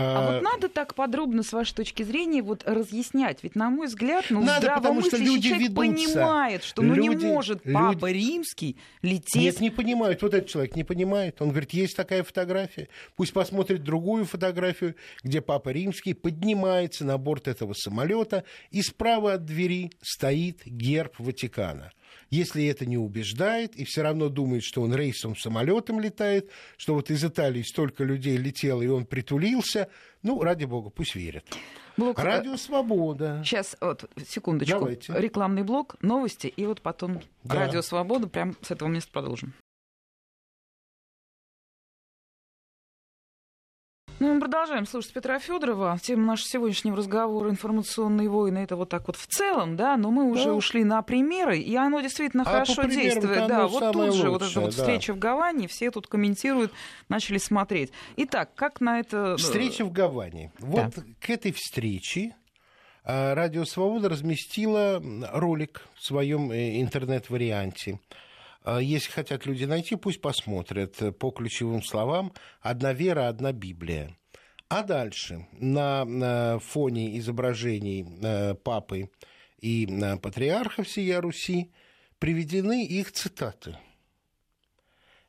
А 0.00 0.34
вот 0.34 0.42
надо 0.42 0.68
так 0.68 0.94
подробно, 0.94 1.42
с 1.42 1.52
вашей 1.52 1.74
точки 1.74 2.04
зрения, 2.04 2.40
вот 2.40 2.62
разъяснять. 2.66 3.42
Ведь, 3.42 3.56
на 3.56 3.68
мой 3.68 3.88
взгляд, 3.88 4.26
ну, 4.30 4.42
Надо, 4.44 4.72
потому 4.76 5.02
что 5.02 5.16
люди 5.16 5.48
человек 5.48 5.70
ведутся. 5.70 6.14
понимает, 6.14 6.62
что 6.64 6.82
ну, 6.82 6.94
Люди- 6.94 7.08
не 7.08 7.26
может 7.26 7.64
люди- 7.64 7.74
папа 7.74 8.10
римский 8.12 8.76
лететь 9.02 9.34
Нет, 9.34 9.60
не 9.60 9.70
понимают. 9.70 10.22
Вот 10.22 10.34
этот 10.34 10.48
человек 10.48 10.76
не 10.76 10.84
понимает. 10.84 11.42
Он 11.42 11.48
говорит, 11.50 11.72
есть 11.72 11.96
такая 11.96 12.22
фотография. 12.22 12.88
Пусть 13.16 13.32
посмотрит 13.32 13.82
другую 13.82 14.24
фотографию, 14.24 14.94
где 15.24 15.40
папа 15.40 15.70
римский 15.70 16.14
поднимается 16.14 17.04
на 17.04 17.18
борт 17.18 17.48
этого 17.48 17.72
самолета, 17.72 18.44
и 18.70 18.82
справа 18.82 19.32
от 19.34 19.46
двери 19.46 19.90
стоит 20.00 20.64
герб 20.64 21.14
Ватикана. 21.18 21.90
Если 22.30 22.66
это 22.66 22.86
не 22.86 22.98
убеждает, 22.98 23.74
и 23.76 23.84
все 23.84 24.02
равно 24.02 24.28
думает, 24.28 24.62
что 24.62 24.82
он 24.82 24.94
рейсом 24.94 25.36
самолетом 25.36 26.00
летает, 26.00 26.50
что 26.76 26.94
вот 26.94 27.10
из 27.10 27.24
Италии 27.24 27.62
столько 27.62 28.04
людей 28.04 28.36
летело, 28.36 28.82
и 28.82 28.88
он 28.88 29.06
притулился, 29.06 29.88
ну, 30.22 30.42
ради 30.42 30.64
бога, 30.64 30.90
пусть 30.90 31.14
верят. 31.14 31.44
Блок, 31.96 32.18
э, 32.18 32.22
Радио 32.22 32.56
«Свобода». 32.56 33.42
Сейчас, 33.44 33.76
вот, 33.80 34.08
секундочку. 34.26 34.78
Давайте. 34.78 35.12
Рекламный 35.16 35.64
блок, 35.64 35.96
новости, 36.00 36.46
и 36.46 36.64
вот 36.64 36.80
потом 36.80 37.20
Да. 37.42 37.56
Радио 37.56 37.82
Свобода. 37.82 38.28
Прям 38.28 38.56
с 38.62 38.70
этого 38.70 38.88
места 38.88 39.10
продолжим. 39.12 39.52
Ну, 44.20 44.34
мы 44.34 44.40
продолжаем 44.40 44.84
слушать 44.84 45.12
Петра 45.12 45.38
Федорова. 45.38 45.96
Тема 46.02 46.26
нашего 46.26 46.48
сегодняшнего 46.48 46.96
разговора 46.96 47.50
информационные 47.50 48.28
войны. 48.28 48.58
Это 48.58 48.74
вот 48.74 48.88
так 48.88 49.06
вот 49.06 49.16
в 49.16 49.26
целом, 49.28 49.76
да, 49.76 49.96
но 49.96 50.10
мы 50.10 50.28
уже 50.28 50.46
Да. 50.46 50.54
ушли 50.54 50.82
на 50.82 51.02
примеры, 51.02 51.58
и 51.58 51.76
оно 51.76 52.00
действительно 52.00 52.42
А 52.42 52.46
хорошо 52.46 52.82
действует. 52.84 53.46
Да, 53.46 53.68
вот 53.68 53.92
тут 53.92 54.14
же 54.14 54.28
вот 54.30 54.42
эта 54.42 54.46
лучшее, 54.46 54.60
вот 54.62 54.74
да. 54.74 54.82
встреча 54.82 55.14
в 55.14 55.20
Гаване, 55.20 55.68
все 55.68 55.92
тут 55.92 56.08
комментируют, 56.08 56.72
начали 57.08 57.38
смотреть. 57.38 57.92
Итак, 58.16 58.50
как 58.56 58.80
на 58.80 58.98
это... 58.98 59.34
э, 59.34 59.36
Встреча 59.36 59.84
в 59.84 59.92
Гаване. 59.92 60.50
Вот 60.58 60.94
к 61.20 61.30
этой 61.30 61.52
встрече 61.52 62.34
а, 63.04 63.36
Радио 63.36 63.64
Свобода 63.64 64.08
разместила 64.08 65.00
ролик 65.32 65.86
в 65.94 66.04
своем 66.04 66.50
э, 66.50 66.80
интернет-варианте. 66.80 68.00
А, 68.68 68.82
Если 68.82 69.10
хотят 69.10 69.46
люди 69.46 69.64
найти, 69.64 69.96
пусть 69.96 70.20
посмотрят 70.20 71.00
э, 71.00 71.10
по 71.10 71.30
ключевым 71.30 71.82
словам 71.82 72.34
«Одна 72.60 72.92
вера, 72.92 73.28
одна 73.28 73.52
Библия». 73.52 74.14
А 74.68 74.82
дальше 74.82 75.46
на, 75.52 76.58
фоне 76.58 77.18
изображений 77.18 78.04
э, 78.22 78.54
папы 78.56 79.10
и 79.58 79.86
э, 79.86 80.16
патриарха 80.18 80.82
всея 80.82 81.22
Руси 81.22 81.72
приведены 82.18 82.84
их 82.84 83.10
цитаты. 83.10 83.78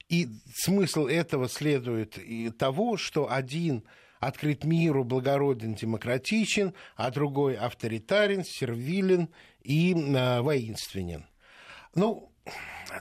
И 0.10 0.28
смысл 0.54 1.06
этого 1.06 1.48
следует 1.48 2.18
и 2.18 2.50
того, 2.50 2.98
что 2.98 3.32
один 3.32 3.86
открыт 4.20 4.66
миру, 4.66 5.06
благороден, 5.06 5.76
демократичен, 5.76 6.74
а 6.98 7.10
другой 7.10 7.56
авторитарен, 7.56 8.44
сервилен 8.44 9.30
и 9.62 9.96
а, 9.96 10.42
воинственен. 10.42 11.26
Ну, 11.96 12.30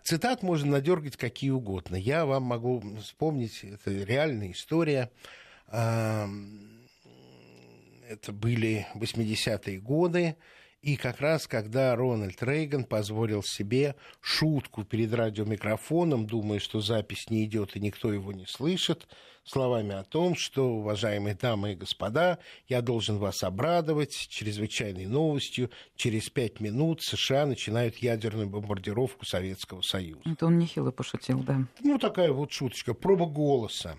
цитат 0.05 0.43
можно 0.43 0.73
надергать 0.73 1.17
какие 1.17 1.51
угодно. 1.51 1.97
Я 1.97 2.27
вам 2.27 2.45
могу 2.45 2.83
вспомнить, 3.01 3.65
это 3.65 3.91
реальная 3.91 4.53
история. 4.53 5.11
А, 5.67 6.29
Это 8.09 8.33
были 8.33 8.87
80-е 8.95 9.81
годы. 9.81 10.37
И 10.81 10.97
как 10.97 11.21
раз, 11.21 11.49
когда 11.49 11.97
Рональд 11.97 12.41
Рейган 12.41 12.85
позволил 12.85 13.43
себе 13.43 13.97
шутку 14.21 14.85
перед 14.85 15.13
радиомикрофоном, 15.13 16.27
думая, 16.27 16.61
что 16.61 16.81
запись 16.81 17.31
не 17.31 17.45
идет 17.45 17.77
и 17.77 17.81
никто 17.81 18.13
его 18.13 18.33
не 18.33 18.47
слышит, 18.47 19.09
словами 19.45 19.95
о 19.95 20.05
том, 20.05 20.37
что, 20.37 20.69
уважаемые 20.69 21.35
дамы 21.35 21.73
и 21.73 21.75
господа, 21.75 22.39
я 22.69 22.81
должен 22.81 23.19
вас 23.19 23.43
обрадовать 23.43 24.15
чрезвычайной 24.29 25.07
новостью. 25.07 25.71
Через 25.97 26.29
пять 26.31 26.61
минут 26.61 27.03
США 27.03 27.47
начинают 27.47 27.97
ядерную 27.97 28.49
бомбардировку 28.49 29.27
Советского 29.27 29.83
Союза. 29.83 30.21
Это 30.27 30.47
он 30.47 30.59
нехило 30.59 30.93
пошутил, 30.93 31.41
да. 31.41 31.67
Ну, 31.81 31.99
такая 31.99 32.31
вот 32.33 32.53
шуточка, 32.53 32.95
проба 32.95 33.27
голоса. 33.27 33.99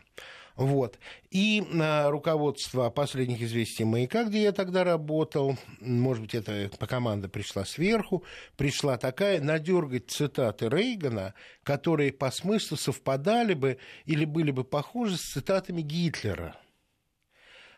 Вот. 0.60 1.00
И 1.32 1.64
а, 1.80 2.10
руководство 2.12 2.90
последних 2.90 3.42
известий 3.42 3.86
«Маяка», 3.86 4.26
где 4.26 4.44
я 4.44 4.52
тогда 4.52 4.84
работал, 4.84 5.58
может 5.80 6.22
быть, 6.22 6.36
эта 6.36 6.70
команда 6.86 7.30
пришла 7.30 7.64
сверху, 7.64 8.26
пришла 8.58 8.98
такая, 8.98 9.42
надергать 9.42 10.12
цитаты 10.12 10.68
Рейгана, 10.68 11.34
которые 11.64 12.12
по 12.12 12.30
смыслу 12.30 12.76
совпадали 12.76 13.54
бы 13.54 13.78
или 14.04 14.26
были 14.26 14.52
бы 14.52 14.66
похожи 14.66 15.16
с 15.16 15.32
цитатами 15.32 15.82
Гитлера. 15.82 16.58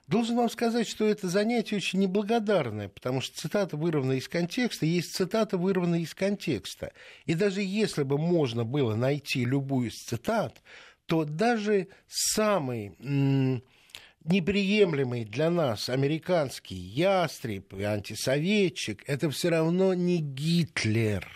Должен 0.08 0.36
вам 0.36 0.50
сказать, 0.50 0.90
что 0.90 1.06
это 1.06 1.30
занятие 1.30 1.78
очень 1.78 2.00
неблагодарное, 2.00 2.90
потому 2.90 3.22
что 3.22 3.38
цитата 3.38 3.78
вырвана 3.78 4.14
из 4.14 4.28
контекста, 4.28 4.88
есть 4.88 5.14
цитата 5.14 5.58
вырвана 5.58 6.02
из 6.02 6.16
контекста. 6.16 6.92
И 7.26 7.36
даже 7.36 7.62
если 7.62 8.02
бы 8.02 8.18
можно 8.18 8.66
было 8.66 8.96
найти 8.96 9.46
любую 9.46 9.90
из 9.90 10.02
цитат, 10.02 10.62
то 11.06 11.26
даже 11.26 11.88
самый 12.08 12.96
неприемлемый 14.24 15.26
для 15.26 15.50
нас 15.50 15.90
американский 15.90 16.76
ястреб 16.76 17.74
и 17.74 17.84
антисоветчик, 17.84 19.04
это 19.08 19.30
все 19.30 19.50
равно 19.50 19.94
не 19.94 20.20
Гитлер. 20.20 21.28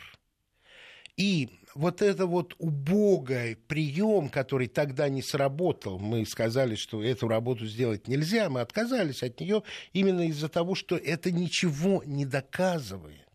И 1.18 1.50
вот 1.76 2.02
это 2.02 2.26
вот 2.26 2.56
убогий 2.58 3.56
прием, 3.56 4.30
который 4.30 4.68
тогда 4.68 5.10
не 5.10 5.22
сработал, 5.22 6.00
мы 6.00 6.26
сказали, 6.26 6.76
что 6.76 7.04
эту 7.04 7.28
работу 7.28 7.66
сделать 7.66 8.08
нельзя, 8.08 8.50
мы 8.50 8.62
отказались 8.62 9.24
от 9.24 9.40
нее 9.40 9.64
именно 9.94 10.28
из-за 10.28 10.50
того, 10.50 10.76
что 10.76 10.96
это 10.96 11.32
ничего 11.32 12.04
не 12.06 12.26
доказывает. 12.26 13.28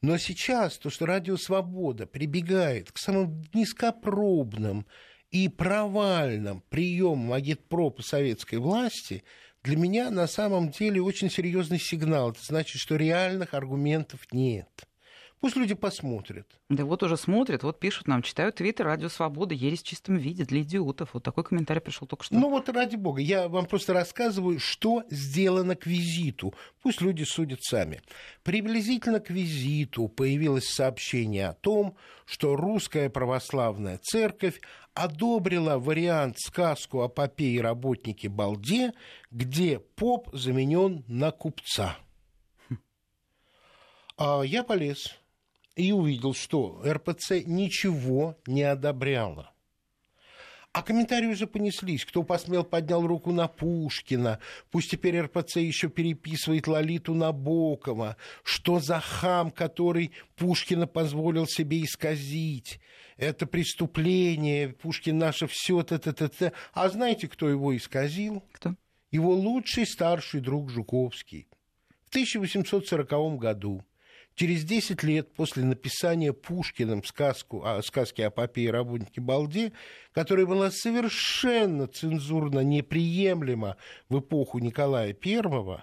Но 0.00 0.18
сейчас 0.18 0.78
то, 0.78 0.90
что 0.90 1.06
Радио 1.06 1.36
Свобода 1.36 2.06
прибегает 2.06 2.90
к 2.90 2.98
самым 2.98 3.44
низкопробным 3.54 4.86
и 5.32 5.48
провальным 5.48 6.62
приемам 6.68 7.32
агитпропа 7.32 8.02
советской 8.02 8.56
власти, 8.56 9.24
для 9.64 9.76
меня 9.76 10.10
на 10.10 10.26
самом 10.26 10.70
деле 10.70 11.00
очень 11.00 11.30
серьезный 11.30 11.78
сигнал. 11.78 12.30
Это 12.30 12.44
значит, 12.44 12.80
что 12.80 12.96
реальных 12.96 13.54
аргументов 13.54 14.20
нет. 14.30 14.68
Пусть 15.42 15.56
люди 15.56 15.74
посмотрят. 15.74 16.46
Да 16.68 16.84
вот 16.84 17.02
уже 17.02 17.16
смотрят, 17.16 17.64
вот 17.64 17.80
пишут 17.80 18.06
нам, 18.06 18.22
читают 18.22 18.54
твиттер 18.54 18.86
«Радио 18.86 19.08
Свобода», 19.08 19.56
ересь 19.56 19.82
в 19.82 19.84
чистом 19.84 20.14
виде 20.14 20.44
для 20.44 20.62
идиотов. 20.62 21.14
Вот 21.14 21.24
такой 21.24 21.42
комментарий 21.42 21.80
пришел 21.80 22.06
только 22.06 22.22
что. 22.22 22.36
Ну 22.36 22.48
вот 22.48 22.68
ради 22.68 22.94
бога, 22.94 23.20
я 23.20 23.48
вам 23.48 23.66
просто 23.66 23.92
рассказываю, 23.92 24.60
что 24.60 25.02
сделано 25.10 25.74
к 25.74 25.84
визиту. 25.84 26.54
Пусть 26.80 27.00
люди 27.00 27.24
судят 27.24 27.60
сами. 27.64 28.02
Приблизительно 28.44 29.18
к 29.18 29.30
визиту 29.30 30.06
появилось 30.06 30.68
сообщение 30.68 31.48
о 31.48 31.54
том, 31.54 31.96
что 32.24 32.54
русская 32.54 33.10
православная 33.10 33.98
церковь 33.98 34.60
одобрила 34.94 35.76
вариант 35.76 36.38
сказку 36.38 37.02
о 37.02 37.08
попе 37.08 37.46
и 37.46 37.60
работнике 37.60 38.28
Балде, 38.28 38.92
где 39.32 39.80
поп 39.80 40.28
заменен 40.32 41.02
на 41.08 41.32
купца. 41.32 41.98
А 44.16 44.42
я 44.42 44.62
полез 44.62 45.18
и 45.76 45.92
увидел, 45.92 46.34
что 46.34 46.82
РПЦ 46.84 47.44
ничего 47.44 48.36
не 48.46 48.62
одобряла. 48.62 49.52
А 50.72 50.82
комментарии 50.82 51.26
уже 51.26 51.46
понеслись. 51.46 52.04
Кто 52.06 52.22
посмел, 52.22 52.64
поднял 52.64 53.06
руку 53.06 53.30
на 53.30 53.46
Пушкина. 53.46 54.38
Пусть 54.70 54.90
теперь 54.90 55.20
РПЦ 55.20 55.56
еще 55.56 55.90
переписывает 55.90 56.66
Лолиту 56.66 57.12
Набокова. 57.14 58.16
Что 58.42 58.80
за 58.80 58.98
хам, 58.98 59.50
который 59.50 60.12
Пушкина 60.34 60.86
позволил 60.86 61.46
себе 61.46 61.84
исказить? 61.84 62.80
Это 63.18 63.46
преступление. 63.46 64.70
Пушкин 64.70 65.18
наше 65.18 65.46
все. 65.46 65.82
Т 65.82 65.96
-т 65.96 66.10
-т 66.10 66.28
-т. 66.30 66.52
А 66.72 66.88
знаете, 66.88 67.28
кто 67.28 67.50
его 67.50 67.76
исказил? 67.76 68.42
Кто? 68.52 68.74
Его 69.10 69.34
лучший 69.34 69.86
старший 69.86 70.40
друг 70.40 70.70
Жуковский. 70.70 71.48
В 72.06 72.08
1840 72.08 73.38
году 73.38 73.84
Через 74.34 74.64
10 74.64 75.02
лет 75.02 75.32
после 75.34 75.62
написания 75.62 76.32
Пушкиным 76.32 77.04
сказку, 77.04 77.62
а, 77.64 77.82
сказки 77.82 78.22
о 78.22 78.30
папе 78.30 78.62
и 78.62 78.68
работнике 78.68 79.20
Балде, 79.20 79.72
которая 80.12 80.46
была 80.46 80.70
совершенно 80.70 81.86
цензурно 81.86 82.60
неприемлема 82.60 83.76
в 84.08 84.20
эпоху 84.20 84.58
Николая 84.58 85.14
I, 85.24 85.82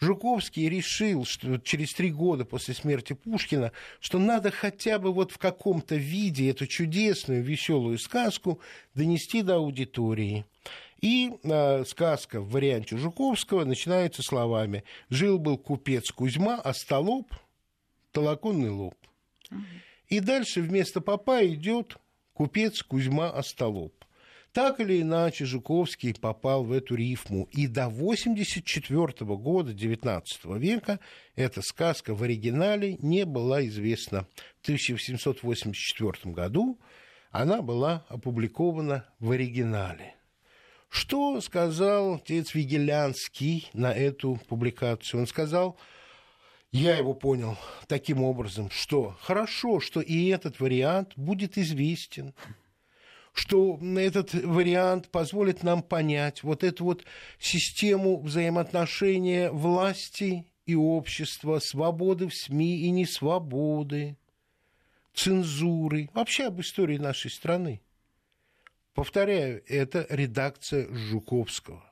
Жуковский 0.00 0.68
решил, 0.68 1.24
что 1.24 1.58
через 1.58 1.94
три 1.94 2.10
года 2.10 2.44
после 2.44 2.74
смерти 2.74 3.12
Пушкина, 3.12 3.70
что 4.00 4.18
надо 4.18 4.50
хотя 4.50 4.98
бы 4.98 5.12
вот 5.12 5.30
в 5.30 5.38
каком-то 5.38 5.94
виде 5.94 6.50
эту 6.50 6.66
чудесную, 6.66 7.44
веселую 7.44 7.98
сказку 7.98 8.60
донести 8.94 9.42
до 9.42 9.56
аудитории. 9.56 10.44
И 11.00 11.32
э, 11.42 11.84
сказка 11.84 12.40
в 12.40 12.50
варианте 12.50 12.96
Жуковского 12.96 13.64
начинается 13.64 14.22
словами 14.22 14.82
«Жил-был 15.08 15.56
купец 15.56 16.10
Кузьма, 16.10 16.60
а 16.62 16.74
столоп 16.74 17.32
толоконный 18.12 18.70
лоб. 18.70 18.94
И 20.08 20.20
дальше 20.20 20.60
вместо 20.60 21.00
папа 21.00 21.44
идет 21.46 21.96
купец 22.34 22.82
Кузьма 22.82 23.30
Остолоп. 23.30 23.94
Так 24.52 24.80
или 24.80 25.00
иначе, 25.00 25.46
Жуковский 25.46 26.14
попал 26.14 26.62
в 26.64 26.72
эту 26.72 26.94
рифму. 26.94 27.48
И 27.52 27.66
до 27.66 27.86
1984 27.86 29.34
года 29.36 29.72
XIX 29.72 30.22
века 30.58 31.00
эта 31.36 31.62
сказка 31.62 32.14
в 32.14 32.22
оригинале 32.22 32.98
не 33.00 33.24
была 33.24 33.64
известна. 33.66 34.26
В 34.60 34.64
1884 34.64 36.34
году 36.34 36.78
она 37.30 37.62
была 37.62 38.04
опубликована 38.10 39.06
в 39.20 39.30
оригинале. 39.30 40.14
Что 40.90 41.40
сказал 41.40 42.16
отец 42.16 42.54
Вигелянский 42.54 43.70
на 43.72 43.90
эту 43.90 44.38
публикацию? 44.48 45.20
Он 45.20 45.26
сказал, 45.26 45.78
я 46.72 46.96
его 46.96 47.12
понял 47.12 47.58
таким 47.86 48.22
образом, 48.22 48.70
что 48.70 49.16
хорошо, 49.20 49.78
что 49.78 50.00
и 50.00 50.28
этот 50.28 50.58
вариант 50.58 51.12
будет 51.16 51.58
известен, 51.58 52.34
что 53.34 53.78
этот 53.96 54.32
вариант 54.32 55.10
позволит 55.10 55.62
нам 55.62 55.82
понять 55.82 56.42
вот 56.42 56.64
эту 56.64 56.84
вот 56.84 57.04
систему 57.38 58.20
взаимоотношения 58.20 59.50
власти 59.50 60.46
и 60.64 60.74
общества, 60.74 61.58
свободы 61.58 62.28
в 62.28 62.34
СМИ 62.34 62.78
и 62.78 62.90
несвободы, 62.90 64.16
цензуры, 65.14 66.08
вообще 66.14 66.46
об 66.46 66.60
истории 66.60 66.96
нашей 66.96 67.30
страны. 67.30 67.82
Повторяю, 68.94 69.62
это 69.66 70.06
редакция 70.08 70.92
Жуковского 70.92 71.91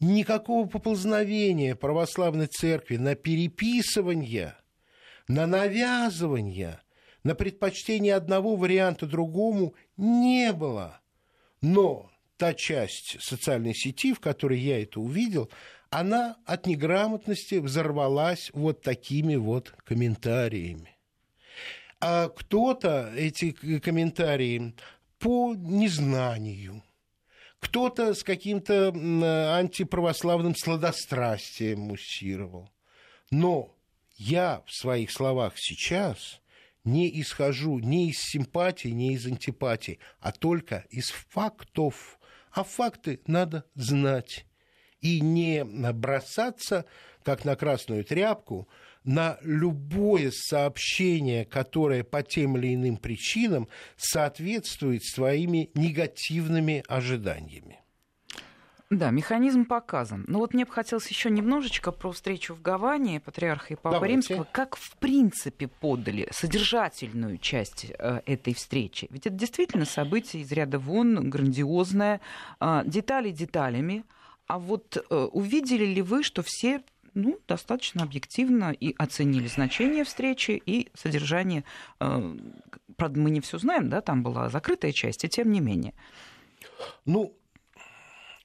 никакого 0.00 0.66
поползновения 0.66 1.74
православной 1.74 2.46
церкви 2.46 2.96
на 2.96 3.14
переписывание, 3.14 4.56
на 5.28 5.46
навязывание, 5.46 6.80
на 7.22 7.34
предпочтение 7.34 8.14
одного 8.14 8.56
варианта 8.56 9.06
другому 9.06 9.74
не 9.96 10.52
было. 10.52 11.00
Но 11.60 12.10
та 12.38 12.54
часть 12.54 13.18
социальной 13.20 13.74
сети, 13.74 14.14
в 14.14 14.20
которой 14.20 14.58
я 14.58 14.82
это 14.82 15.00
увидел, 15.00 15.50
она 15.90 16.36
от 16.46 16.66
неграмотности 16.66 17.56
взорвалась 17.56 18.50
вот 18.54 18.80
такими 18.80 19.36
вот 19.36 19.74
комментариями. 19.84 20.96
А 22.00 22.28
кто-то 22.28 23.12
эти 23.14 23.50
комментарии 23.80 24.74
по 25.18 25.54
незнанию– 25.54 26.82
кто-то 27.60 28.14
с 28.14 28.24
каким-то 28.24 28.92
антиправославным 29.56 30.56
сладострастием 30.56 31.80
муссировал. 31.80 32.70
Но 33.30 33.76
я 34.16 34.62
в 34.66 34.72
своих 34.72 35.12
словах 35.12 35.54
сейчас 35.56 36.40
не 36.84 37.20
исхожу 37.20 37.78
ни 37.78 38.08
из 38.08 38.18
симпатии, 38.18 38.88
ни 38.88 39.12
из 39.14 39.26
антипатии, 39.26 39.98
а 40.18 40.32
только 40.32 40.86
из 40.90 41.10
фактов. 41.10 42.18
А 42.50 42.64
факты 42.64 43.20
надо 43.26 43.64
знать 43.74 44.46
и 45.00 45.20
не 45.20 45.64
бросаться, 45.64 46.84
как 47.22 47.44
на 47.44 47.54
красную 47.54 48.04
тряпку, 48.04 48.68
на 49.04 49.38
любое 49.42 50.30
сообщение, 50.32 51.44
которое 51.44 52.04
по 52.04 52.22
тем 52.22 52.56
или 52.56 52.74
иным 52.74 52.96
причинам 52.96 53.68
соответствует 53.96 55.04
своими 55.04 55.70
негативными 55.74 56.84
ожиданиями. 56.86 57.80
Да, 58.90 59.10
механизм 59.10 59.66
показан. 59.66 60.24
Но 60.26 60.40
вот 60.40 60.52
мне 60.52 60.64
бы 60.64 60.72
хотелось 60.72 61.06
еще 61.06 61.30
немножечко 61.30 61.92
про 61.92 62.10
встречу 62.10 62.54
в 62.54 62.60
Гаване 62.60 63.20
патриарха 63.20 63.74
и 63.74 63.76
Папы 63.76 63.94
Давайте. 63.94 64.14
Римского. 64.14 64.48
Как 64.50 64.74
в 64.74 64.96
принципе 64.96 65.68
подали 65.68 66.26
содержательную 66.32 67.38
часть 67.38 67.86
э, 67.96 68.20
этой 68.26 68.52
встречи? 68.52 69.06
Ведь 69.10 69.28
это 69.28 69.36
действительно 69.36 69.84
событие 69.84 70.42
из 70.42 70.50
ряда 70.50 70.80
вон, 70.80 71.30
грандиозное, 71.30 72.20
э, 72.58 72.82
детали 72.84 73.30
деталями. 73.30 74.02
А 74.48 74.58
вот 74.58 74.96
э, 74.96 75.14
увидели 75.14 75.84
ли 75.84 76.02
вы, 76.02 76.24
что 76.24 76.42
все 76.42 76.82
ну, 77.14 77.38
достаточно 77.46 78.02
объективно 78.02 78.72
и 78.72 78.94
оценили 78.98 79.46
значение 79.46 80.04
встречи 80.04 80.60
и 80.64 80.90
содержание. 80.94 81.64
Э, 82.00 82.36
правда, 82.96 83.20
мы 83.20 83.30
не 83.30 83.40
все 83.40 83.58
знаем, 83.58 83.88
да, 83.88 84.00
там 84.00 84.22
была 84.22 84.48
закрытая 84.48 84.92
часть, 84.92 85.24
и 85.24 85.28
тем 85.28 85.50
не 85.52 85.60
менее. 85.60 85.94
Ну, 87.04 87.36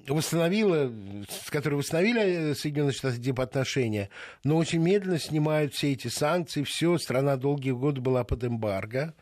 восстановила, 0.06 0.92
с 1.28 1.50
которой 1.50 1.76
восстановили 1.76 2.52
Соединенные 2.52 2.92
Штаты 2.92 3.16
дипотношения, 3.18 4.10
но 4.44 4.56
очень 4.56 4.80
медленно 4.80 5.18
снимают 5.18 5.74
все 5.74 5.92
эти 5.92 6.08
санкции, 6.08 6.62
все, 6.62 6.98
страна 6.98 7.36
долгие 7.36 7.72
годы 7.72 8.00
была 8.00 8.22
под 8.22 8.44
эмбарго. 8.44 9.14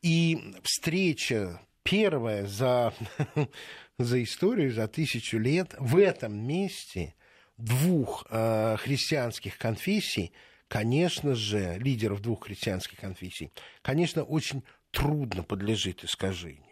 И 0.00 0.54
встреча 0.62 1.60
первая 1.82 2.46
за, 2.46 2.94
за 3.98 4.22
историю, 4.22 4.72
за 4.72 4.86
тысячу 4.86 5.38
лет 5.38 5.74
в 5.78 5.98
этом 5.98 6.38
месте 6.38 7.14
двух 7.58 8.26
э, 8.30 8.76
христианских 8.78 9.58
конфессий, 9.58 10.32
конечно 10.68 11.34
же, 11.34 11.78
лидеров 11.78 12.22
двух 12.22 12.44
христианских 12.44 12.98
конфессий, 12.98 13.50
конечно, 13.82 14.22
очень 14.22 14.62
трудно 14.90 15.42
подлежит 15.42 16.04
искажению. 16.04 16.64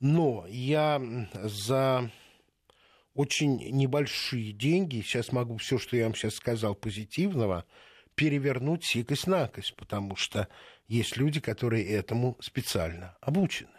Но 0.00 0.46
я 0.48 1.00
за 1.32 2.10
очень 3.14 3.56
небольшие 3.70 4.52
деньги, 4.52 5.00
сейчас 5.00 5.32
могу 5.32 5.56
все, 5.56 5.78
что 5.78 5.96
я 5.96 6.04
вам 6.04 6.14
сейчас 6.14 6.34
сказал 6.34 6.74
позитивного, 6.74 7.64
перевернуть 8.14 8.84
сикость-накость, 8.84 9.74
потому 9.76 10.16
что 10.16 10.48
есть 10.88 11.16
люди, 11.16 11.40
которые 11.40 11.88
этому 11.88 12.36
специально 12.40 13.16
обучены. 13.20 13.71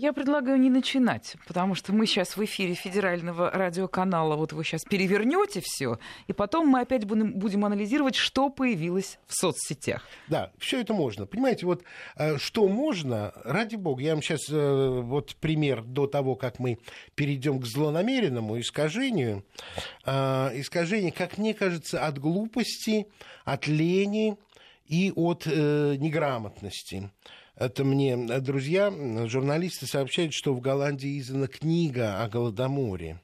Я 0.00 0.14
предлагаю 0.14 0.58
не 0.58 0.70
начинать, 0.70 1.36
потому 1.46 1.74
что 1.74 1.92
мы 1.92 2.06
сейчас 2.06 2.34
в 2.34 2.42
эфире 2.42 2.72
федерального 2.72 3.50
радиоканала, 3.50 4.34
вот 4.34 4.54
вы 4.54 4.64
сейчас 4.64 4.80
перевернете 4.82 5.60
все, 5.62 5.98
и 6.26 6.32
потом 6.32 6.68
мы 6.68 6.80
опять 6.80 7.04
будем, 7.04 7.34
будем 7.34 7.66
анализировать, 7.66 8.14
что 8.14 8.48
появилось 8.48 9.18
в 9.26 9.34
соцсетях. 9.34 10.08
Да, 10.28 10.52
все 10.56 10.80
это 10.80 10.94
можно. 10.94 11.26
Понимаете, 11.26 11.66
вот 11.66 11.82
э, 12.16 12.38
что 12.38 12.66
можно, 12.66 13.34
ради 13.44 13.76
бога, 13.76 14.02
я 14.02 14.14
вам 14.14 14.22
сейчас 14.22 14.48
э, 14.48 15.00
вот 15.02 15.36
пример 15.36 15.82
до 15.82 16.06
того, 16.06 16.34
как 16.34 16.58
мы 16.58 16.78
перейдем 17.14 17.60
к 17.60 17.66
злонамеренному 17.66 18.58
искажению. 18.58 19.44
Э, 20.06 20.48
искажение, 20.54 21.12
как 21.12 21.36
мне 21.36 21.52
кажется, 21.52 22.06
от 22.06 22.18
глупости, 22.18 23.06
от 23.44 23.66
лени 23.66 24.38
и 24.86 25.12
от 25.14 25.44
неграмотности. 25.44 27.10
Это 27.60 27.84
мне 27.84 28.16
друзья, 28.16 28.90
журналисты 29.26 29.86
сообщают, 29.86 30.32
что 30.32 30.54
в 30.54 30.62
Голландии 30.62 31.18
издана 31.18 31.46
книга 31.46 32.22
о 32.22 32.26
Голодоморе. 32.26 33.20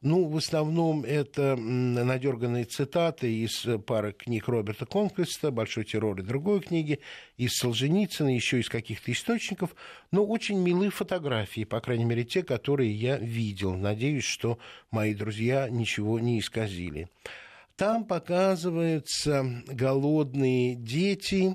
Ну, 0.00 0.24
в 0.24 0.38
основном 0.38 1.04
это 1.04 1.54
надерганные 1.54 2.64
цитаты 2.64 3.30
из 3.30 3.66
пары 3.86 4.14
книг 4.14 4.48
Роберта 4.48 4.86
Конквеста, 4.86 5.50
«Большой 5.50 5.84
террор» 5.84 6.18
и 6.18 6.22
другой 6.22 6.60
книги, 6.60 7.00
из 7.36 7.56
Солженицына, 7.56 8.34
еще 8.34 8.58
из 8.58 8.70
каких-то 8.70 9.12
источников, 9.12 9.76
но 10.12 10.24
очень 10.24 10.58
милые 10.58 10.90
фотографии, 10.90 11.64
по 11.64 11.82
крайней 11.82 12.06
мере, 12.06 12.24
те, 12.24 12.42
которые 12.42 12.90
я 12.90 13.18
видел. 13.18 13.74
Надеюсь, 13.74 14.24
что 14.24 14.58
мои 14.90 15.12
друзья 15.12 15.68
ничего 15.68 16.18
не 16.18 16.40
исказили. 16.40 17.10
Там 17.76 18.06
показываются 18.06 19.62
голодные 19.66 20.74
дети, 20.74 21.54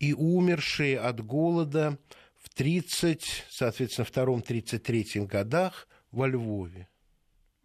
и 0.00 0.14
умершие 0.14 0.98
от 0.98 1.24
голода 1.24 1.98
в 2.42 2.48
30, 2.48 3.44
соответственно, 3.48 4.04
втором 4.04 4.42
33 4.42 5.26
годах 5.26 5.86
во 6.10 6.26
Львове. 6.26 6.88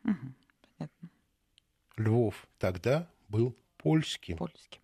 Угу, 0.03 0.89
Львов 1.97 2.47
тогда 2.59 3.09
был 3.29 3.57
польским. 3.77 4.37
Польским. 4.37 4.81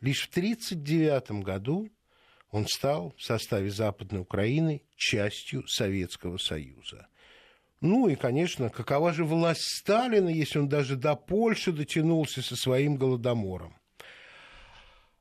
Лишь 0.00 0.26
в 0.26 0.30
1939 0.30 1.42
году 1.42 1.90
он 2.50 2.66
стал 2.68 3.14
в 3.16 3.22
составе 3.22 3.70
Западной 3.70 4.20
Украины 4.20 4.82
частью 4.94 5.66
Советского 5.66 6.36
Союза. 6.36 7.08
Ну 7.80 8.08
и, 8.08 8.14
конечно, 8.14 8.70
какова 8.70 9.12
же 9.12 9.24
власть 9.24 9.62
Сталина, 9.78 10.28
если 10.28 10.58
он 10.58 10.68
даже 10.68 10.96
до 10.96 11.16
Польши 11.16 11.72
дотянулся 11.72 12.42
со 12.42 12.56
своим 12.56 12.96
голодомором. 12.96 13.76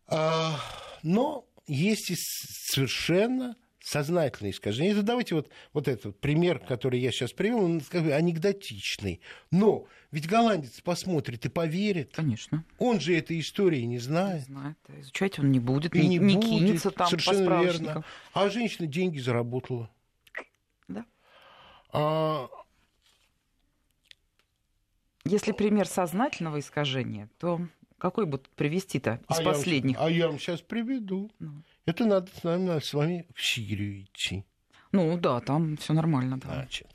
А, 0.08 0.60
но 1.02 1.45
есть 1.67 2.12
и 2.12 2.15
совершенно 2.17 3.56
сознательное 3.84 4.52
искажение. 4.52 4.93
Это 4.93 5.04
давайте 5.04 5.36
вот, 5.36 5.49
вот 5.73 5.88
этот 5.88 6.19
пример, 6.19 6.60
который 6.60 6.99
я 6.99 7.12
сейчас 7.12 7.34
привел, 7.34 7.63
он 7.65 7.82
как 7.82 8.04
бы 8.04 8.13
анекдотичный. 8.13 9.19
Но 9.52 9.88
ведь 10.12 10.28
голландец 10.28 10.80
посмотрит 10.82 11.45
и 11.45 11.49
поверит. 11.49 12.13
Конечно. 12.15 12.63
Он 12.80 12.99
же 12.99 13.15
этой 13.15 13.39
истории 13.39 13.82
не 13.82 13.99
знает. 13.99 14.47
Не 14.47 14.54
знает. 14.54 14.78
Изучать 14.99 15.38
он 15.39 15.52
не 15.52 15.60
будет, 15.60 15.95
и 15.95 16.08
не, 16.08 16.17
не 16.17 16.36
будет. 16.36 16.49
кинется 16.49 16.91
там 16.91 17.08
Совершенно 17.08 17.60
по 17.60 17.63
верно. 17.63 18.06
А 18.34 18.49
женщина 18.49 18.88
деньги 18.88 19.19
заработала. 19.19 19.89
Да. 20.88 21.06
А... 21.91 22.47
Если 25.26 25.52
пример 25.52 25.88
сознательного 25.88 26.60
искажения, 26.60 27.30
то 27.38 27.62
какой 28.03 28.25
бы 28.25 28.37
привести-то 28.57 29.21
из 29.29 29.39
а 29.39 29.43
последних? 29.43 29.95
Я, 29.95 30.05
а 30.05 30.09
я 30.09 30.27
вам 30.27 30.37
сейчас 30.37 30.59
приведу. 30.59 31.31
Ну. 31.39 31.63
Это 31.85 32.03
надо, 32.03 32.29
наверное, 32.43 32.81
с 32.81 32.93
вами 32.93 33.25
в 33.33 33.41
Сирию 33.41 34.03
идти. 34.03 34.43
Ну 34.91 35.17
да, 35.17 35.39
там 35.39 35.77
все 35.77 35.93
нормально, 35.93 36.37
да. 36.37 36.53
Значит, 36.53 36.89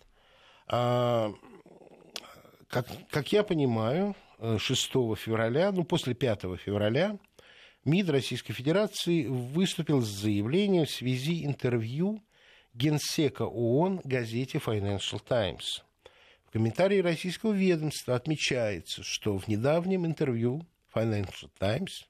а, 0.66 1.32
как, 2.66 2.88
как 3.08 3.32
я 3.32 3.42
понимаю, 3.42 4.16
6 4.38 4.92
февраля, 5.16 5.72
ну 5.72 5.84
после 5.84 6.12
5 6.12 6.42
февраля, 6.62 7.18
МИД 7.86 8.10
Российской 8.10 8.52
Федерации 8.52 9.28
выступил 9.28 10.02
с 10.02 10.08
заявлением 10.08 10.84
в 10.84 10.90
связи 10.90 11.46
интервью 11.46 12.22
генсека 12.74 13.44
ООН 13.44 14.02
газете 14.04 14.58
Financial 14.58 15.22
Times. 15.26 15.82
В 16.44 16.50
комментарии 16.50 16.98
российского 16.98 17.52
ведомства 17.52 18.14
отмечается, 18.14 19.02
что 19.02 19.38
в 19.38 19.48
недавнем 19.48 20.04
интервью 20.04 20.66
Financial 20.98 21.50
Times, 21.60 22.06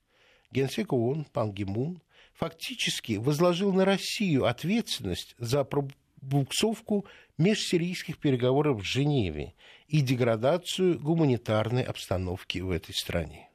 генсек 0.50 0.92
ООН 0.92 1.26
Пан 1.32 1.52
Гимун 1.52 2.00
фактически 2.32 3.14
возложил 3.16 3.72
на 3.72 3.84
Россию 3.84 4.46
ответственность 4.46 5.34
за 5.38 5.64
пробуксовку 5.64 7.04
межсирийских 7.36 8.18
переговоров 8.18 8.80
в 8.80 8.84
Женеве 8.84 9.54
и 9.88 10.00
деградацию 10.00 10.98
гуманитарной 10.98 11.82
обстановки 11.82 12.58
в 12.58 12.70
этой 12.70 12.94
стране. 12.94 13.48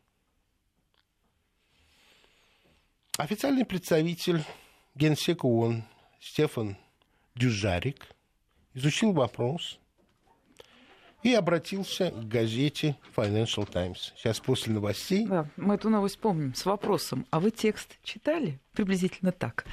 Официальный 3.18 3.66
представитель 3.66 4.44
Генсека 4.96 5.46
ООН 5.46 5.84
Стефан 6.20 6.78
Дюжарик 7.36 8.08
изучил 8.74 9.14
вопрос 9.14 9.80
и 11.24 11.34
обратился 11.34 12.12
к 12.12 12.28
газете 12.28 12.98
Financial 13.16 13.70
Times. 13.70 14.14
Сейчас 14.16 14.40
после 14.40 14.74
новостей. 14.74 15.26
Да, 15.26 15.48
мы 15.58 15.76
эту 15.76 15.90
новость 15.90 16.20
помним 16.20 16.54
с 16.54 16.66
вопросом. 16.66 17.26
А 17.32 17.40
вы 17.40 17.52
текст 17.52 17.98
читали? 18.04 18.60
Приблизительно 18.74 19.32
так. 19.32 19.66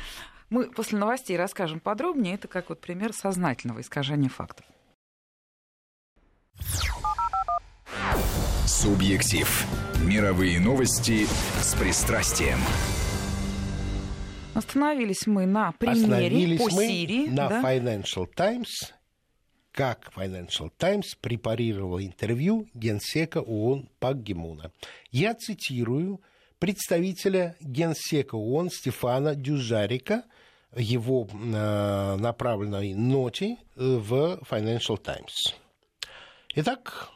Мы 0.48 0.70
после 0.70 0.98
новостей 0.98 1.36
расскажем 1.36 1.80
подробнее. 1.80 2.34
Это 2.34 2.48
как 2.48 2.68
вот 2.68 2.80
пример 2.80 3.12
сознательного 3.12 3.80
искажения 3.80 4.28
фактов. 4.28 4.64
Субъектив. 8.66 9.66
Мировые 10.04 10.60
новости 10.60 11.26
с 11.60 11.74
пристрастием. 11.74 12.58
Остановились 14.54 15.26
мы 15.26 15.46
на 15.46 15.72
примере 15.72 16.58
по 16.58 16.64
мы 16.64 16.86
Сирии. 16.86 17.28
На 17.28 17.48
да? 17.48 17.62
Financial 17.62 18.26
Times 18.34 18.92
как 19.72 20.12
Financial 20.16 20.70
Times 20.78 21.16
препарировала 21.20 22.04
интервью 22.04 22.68
генсека 22.74 23.38
ООН 23.38 23.88
Пак 23.98 24.22
Гимуна. 24.22 24.72
Я 25.10 25.34
цитирую 25.34 26.20
представителя 26.58 27.56
генсека 27.60 28.36
ООН 28.36 28.70
Стефана 28.70 29.34
Дюжарика, 29.34 30.24
его 30.76 31.26
э, 31.32 32.16
направленной 32.16 32.94
ноте 32.94 33.56
э, 33.56 33.56
в 33.76 34.40
Financial 34.48 35.00
Times. 35.00 35.54
Итак, 36.54 37.10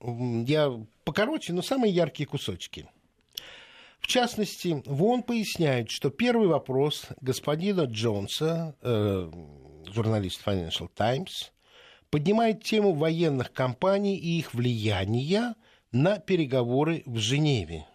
я 0.00 0.72
покороче, 1.04 1.52
но 1.52 1.62
самые 1.62 1.92
яркие 1.92 2.26
кусочки. 2.26 2.86
В 4.00 4.06
частности, 4.06 4.82
ВОН 4.86 5.22
поясняет, 5.22 5.90
что 5.90 6.10
первый 6.10 6.48
вопрос 6.48 7.06
господина 7.20 7.82
Джонса, 7.82 8.74
э, 8.82 9.30
журналист 9.92 10.46
Financial 10.46 10.88
Times, 10.94 11.52
поднимает 12.10 12.62
тему 12.62 12.92
военных 12.92 13.52
кампаний 13.52 14.16
и 14.16 14.38
их 14.38 14.52
влияния 14.52 15.54
на 15.92 16.18
переговоры 16.18 17.02
в 17.06 17.18
Женеве. 17.18 17.86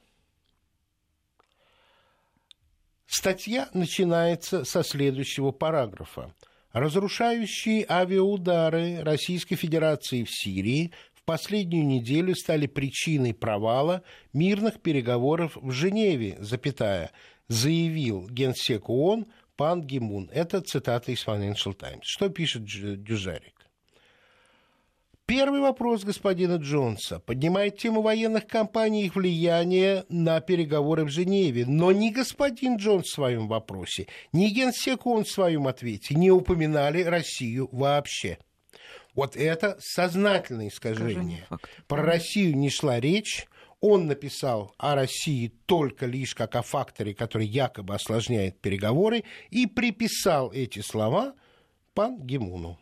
Статья 3.07 3.69
начинается 3.73 4.65
со 4.65 4.83
следующего 4.83 5.51
параграфа. 5.51 6.33
Разрушающие 6.73 7.85
авиаудары 7.89 9.01
Российской 9.01 9.55
Федерации 9.55 10.23
в 10.23 10.29
Сирии 10.29 10.91
в 11.13 11.23
последнюю 11.23 11.85
неделю 11.85 12.35
стали 12.35 12.67
причиной 12.67 13.33
провала 13.33 14.03
мирных 14.33 14.81
переговоров 14.81 15.55
в 15.55 15.71
Женеве, 15.71 16.35
запятая, 16.39 17.11
заявил 17.47 18.27
генсек 18.27 18.89
ООН 18.89 19.27
Пан 19.55 19.83
Гимун. 19.83 20.29
Это 20.33 20.59
цитата 20.59 21.13
из 21.13 21.25
Financial 21.25 21.73
Times. 21.73 22.03
Что 22.03 22.27
пишет 22.27 22.65
Дюжарик? 22.65 23.64
Первый 25.27 25.59
вопрос 25.59 26.03
господина 26.03 26.57
Джонса 26.57 27.19
поднимает 27.19 27.79
тему 27.79 28.03
военных 28.03 28.45
кампаний 28.45 29.03
и 29.03 29.05
их 29.07 29.15
влияния 29.15 30.05
на 30.07 30.39
переговоры 30.39 31.03
в 31.03 31.09
Женеве. 31.09 31.65
Но 31.65 31.91
ни 31.91 32.11
господин 32.11 32.77
Джонс 32.77 33.07
в 33.07 33.13
своем 33.13 33.47
вопросе, 33.47 34.05
ни 34.33 34.49
генсек 34.49 35.07
он 35.07 35.23
в 35.23 35.29
своем 35.29 35.67
ответе 35.67 36.13
не 36.13 36.29
упоминали 36.29 37.01
Россию 37.01 37.69
вообще. 37.71 38.37
Вот 39.15 39.35
это 39.35 39.77
сознательное 39.79 40.67
искажение. 40.67 41.47
Про 41.87 42.03
Россию 42.03 42.55
не 42.55 42.69
шла 42.69 42.99
речь. 42.99 43.47
Он 43.81 44.05
написал 44.05 44.75
о 44.77 44.93
России 44.93 45.51
только 45.65 46.05
лишь 46.05 46.35
как 46.35 46.55
о 46.55 46.61
факторе, 46.61 47.15
который 47.15 47.47
якобы 47.47 47.95
осложняет 47.95 48.61
переговоры, 48.61 49.23
и 49.49 49.65
приписал 49.65 50.51
эти 50.51 50.79
слова 50.79 51.33
пан 51.95 52.19
Гимуну. 52.19 52.77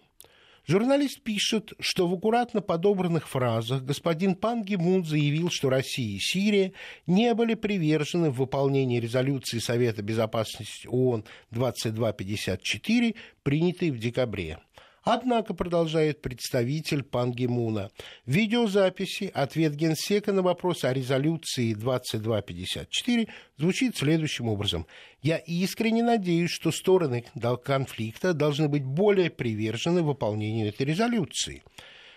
Журналист 0.66 1.22
пишет, 1.22 1.74
что 1.80 2.08
в 2.08 2.14
аккуратно 2.14 2.62
подобранных 2.62 3.28
фразах 3.28 3.84
господин 3.84 4.36
Пан 4.36 4.64
Ги 4.64 4.78
заявил, 5.04 5.50
что 5.50 5.70
Россия 5.70 6.16
и 6.16 6.20
Сирия 6.20 6.72
не 7.06 7.34
были 7.34 7.56
привержены 7.56 8.30
в 8.30 8.38
выполнении 8.38 9.00
резолюции 9.00 9.60
Совета 9.60 10.02
Безопасности 10.02 10.88
ООН 10.88 11.26
2254, 11.52 13.16
принятой 13.44 13.92
в 13.92 14.00
декабре. 14.00 14.60
Однако, 15.04 15.54
продолжает 15.54 16.22
представитель 16.22 17.04
Пан 17.04 17.34
Гимуна, 17.34 17.90
видеозаписи 18.26 19.30
ответ 19.34 19.76
Генсека 19.76 20.32
на 20.32 20.42
вопрос 20.42 20.86
о 20.86 20.94
резолюции 20.94 21.74
2254 21.74 23.28
звучит 23.58 23.98
следующим 23.98 24.48
образом. 24.48 24.88
«Я 25.22 25.38
искренне 25.38 26.04
надеюсь, 26.04 26.52
что 26.52 26.72
стороны 26.72 27.26
конфликта 27.64 28.34
должны 28.34 28.70
быть 28.70 28.86
более 28.86 29.30
привержены 29.30 30.04
выполнению 30.04 30.70
этой 30.70 30.86
резолюции». 30.86 31.64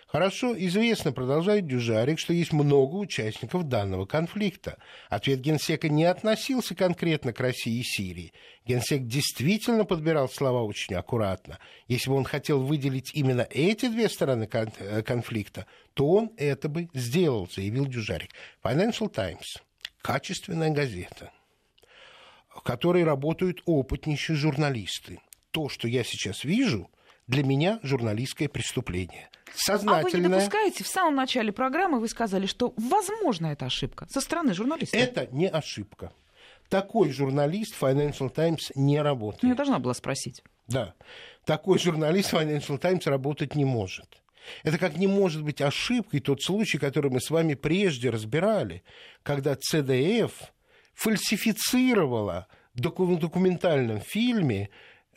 Хорошо 0.07 0.57
известно, 0.57 1.11
продолжает 1.11 1.67
Дюжарик, 1.67 2.17
что 2.17 2.31
есть 2.31 2.53
много 2.53 2.95
участников 2.95 3.67
данного 3.67 4.05
конфликта. 4.05 4.77
Ответ 5.09 5.41
Генсека 5.41 5.89
не 5.89 6.05
относился 6.05 6.75
конкретно 6.75 7.33
к 7.33 7.41
России 7.41 7.81
и 7.81 7.83
Сирии. 7.83 8.31
Генсек 8.65 9.03
действительно 9.05 9.83
подбирал 9.83 10.29
слова 10.29 10.63
очень 10.63 10.95
аккуратно. 10.95 11.59
Если 11.89 12.09
бы 12.09 12.15
он 12.15 12.23
хотел 12.23 12.61
выделить 12.63 13.13
именно 13.15 13.45
эти 13.49 13.89
две 13.89 14.07
стороны 14.07 14.47
э, 14.49 15.01
конфликта, 15.03 15.65
то 15.93 16.07
он 16.07 16.31
это 16.37 16.69
бы 16.69 16.87
сделал, 16.93 17.49
заявил 17.53 17.85
Дюжарик. 17.85 18.31
Financial 18.63 19.09
Times– 19.09 19.61
качественная 20.01 20.69
газета, 20.69 21.33
в 22.47 22.61
которой 22.61 23.03
работают 23.03 23.61
опытнейшие 23.65 24.37
журналисты. 24.37 25.19
То, 25.51 25.67
что 25.67 25.89
я 25.89 26.05
сейчас 26.05 26.45
вижу, 26.45 26.89
для 27.27 27.43
меня 27.43 27.79
журналистское 27.83 28.49
преступление– 28.49 29.29
сознательное. 29.55 29.99
А 29.99 30.03
вы 30.03 30.19
не 30.19 30.27
допускаете? 30.27 30.83
В 30.83 30.87
самом 30.87 31.15
начале 31.15 31.51
программы 31.51 31.99
вы 31.99 32.07
сказали, 32.07 32.45
что 32.45 32.73
возможно 32.77 33.47
это 33.47 33.65
ошибка 33.65 34.07
со 34.09 34.21
стороны 34.21 34.53
журналиста. 34.53 34.97
Это 34.97 35.27
не 35.31 35.47
ошибка. 35.47 36.11
Такой 36.69 37.11
журналист 37.11 37.75
Financial 37.79 38.29
Times 38.29 38.71
не 38.75 39.01
работает. 39.01 39.43
Ну, 39.43 39.49
я 39.49 39.55
должна 39.55 39.79
была 39.79 39.93
спросить. 39.93 40.43
Да. 40.67 40.93
Такой 41.45 41.79
журналист 41.79 42.33
Financial 42.33 42.77
Times 42.77 43.07
работать 43.07 43.55
не 43.55 43.65
может. 43.65 44.21
Это 44.63 44.77
как 44.77 44.97
не 44.97 45.07
может 45.07 45.43
быть 45.43 45.61
ошибкой 45.61 46.19
тот 46.19 46.41
случай, 46.41 46.77
который 46.77 47.11
мы 47.11 47.19
с 47.21 47.29
вами 47.29 47.53
прежде 47.53 48.09
разбирали, 48.09 48.83
когда 49.23 49.55
ЦДФ 49.55 50.33
фальсифицировала 50.93 52.47
в 52.73 52.79
документальном 52.79 54.01
фильме 54.01 54.69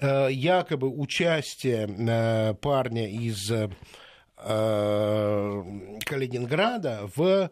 якобы 0.02 0.88
участие 0.88 1.86
э, 1.88 2.54
парня 2.54 3.08
из 3.08 3.50
Э, 4.42 5.62
Калининграда 6.06 7.10
в 7.14 7.50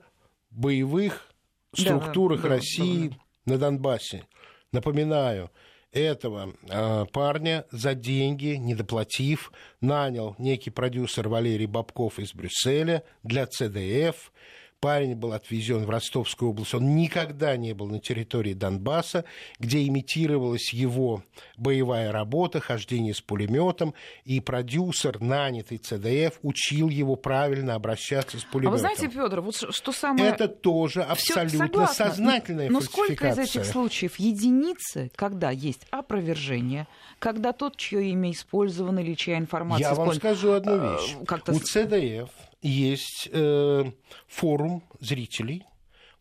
боевых 0.50 1.28
структурах 1.74 2.42
да, 2.42 2.48
России 2.48 3.08
да. 3.08 3.16
на 3.52 3.58
Донбассе. 3.58 4.24
Напоминаю, 4.72 5.50
этого 5.92 6.54
э, 6.62 7.04
парня 7.12 7.66
за 7.70 7.94
деньги, 7.94 8.56
не 8.56 8.74
доплатив, 8.74 9.52
нанял 9.82 10.34
некий 10.38 10.70
продюсер 10.70 11.28
Валерий 11.28 11.66
Бабков 11.66 12.18
из 12.18 12.32
Брюсселя 12.32 13.04
для 13.22 13.46
ЦДФ. 13.46 14.32
Парень 14.80 15.16
был 15.16 15.32
отвезен 15.32 15.84
в 15.84 15.90
Ростовскую 15.90 16.52
область. 16.52 16.72
Он 16.72 16.94
никогда 16.94 17.56
не 17.56 17.72
был 17.72 17.88
на 17.88 17.98
территории 17.98 18.52
Донбасса, 18.52 19.24
где 19.58 19.84
имитировалась 19.84 20.72
его 20.72 21.24
боевая 21.56 22.12
работа, 22.12 22.60
хождение 22.60 23.12
с 23.12 23.20
пулеметом. 23.20 23.94
И 24.24 24.40
продюсер, 24.40 25.20
нанятый 25.20 25.78
ЦДФ, 25.78 26.38
учил 26.42 26.90
его 26.90 27.16
правильно 27.16 27.74
обращаться 27.74 28.38
с 28.38 28.44
пулеметом. 28.44 28.68
А 28.68 28.76
вы 28.76 28.78
знаете, 28.78 29.08
Федор, 29.08 29.40
вот 29.40 29.56
что 29.56 29.90
самое... 29.90 30.30
Это 30.30 30.46
тоже 30.46 31.02
абсолютно 31.02 31.88
сознательная 31.88 32.70
Но 32.70 32.80
сколько 32.80 33.30
из 33.30 33.38
этих 33.38 33.64
случаев 33.64 34.16
единицы, 34.20 35.10
когда 35.16 35.50
есть 35.50 35.86
опровержение, 35.90 36.86
когда 37.18 37.52
тот, 37.52 37.76
чье 37.76 38.10
имя 38.10 38.30
использовано 38.30 39.00
или 39.00 39.14
чья 39.14 39.38
информация... 39.38 39.88
Я 39.88 39.94
вам 39.94 40.14
скажу 40.14 40.52
одну 40.52 40.76
э, 40.76 40.98
вещь. 41.00 41.16
У 41.48 41.58
ЦДФ 41.58 42.30
есть 42.62 43.28
э, 43.30 43.84
форум 44.26 44.82
зрителей, 45.00 45.64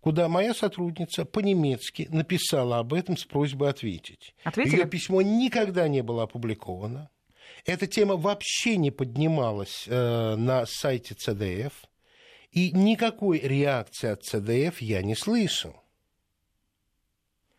куда 0.01 0.27
моя 0.27 0.53
сотрудница 0.53 1.25
по-немецки 1.25 2.07
написала 2.09 2.79
об 2.79 2.93
этом 2.93 3.17
с 3.17 3.25
просьбой 3.25 3.69
ответить. 3.69 4.35
Ответили? 4.43 4.81
Ее 4.81 4.85
письмо 4.85 5.21
никогда 5.21 5.87
не 5.87 6.01
было 6.01 6.23
опубликовано. 6.23 7.09
Эта 7.65 7.87
тема 7.87 8.15
вообще 8.15 8.77
не 8.77 8.91
поднималась 8.91 9.85
э, 9.87 10.35
на 10.35 10.65
сайте 10.65 11.15
ЦДФ. 11.15 11.73
И 12.51 12.71
никакой 12.71 13.39
реакции 13.39 14.09
от 14.09 14.23
ЦДФ 14.23 14.81
я 14.81 15.03
не 15.03 15.15
слышал. 15.15 15.75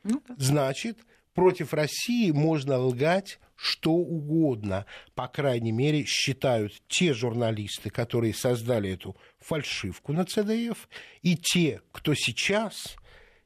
Ну, 0.03 0.23
да. 0.27 0.35
Значит, 0.39 0.99
против 1.35 1.75
России 1.75 2.31
можно 2.31 2.79
лгать 2.79 3.39
что 3.59 3.91
угодно, 3.91 4.87
по 5.17 5.27
крайней 5.27 5.73
мере, 5.73 6.05
считают 6.05 6.81
те 6.87 7.13
журналисты, 7.13 7.91
которые 7.91 8.33
создали 8.33 8.91
эту 8.93 9.17
фальшивку 9.41 10.13
на 10.13 10.25
ЦДФ, 10.25 10.89
и 11.23 11.37
те, 11.37 11.83
кто 11.91 12.15
сейчас 12.15 12.95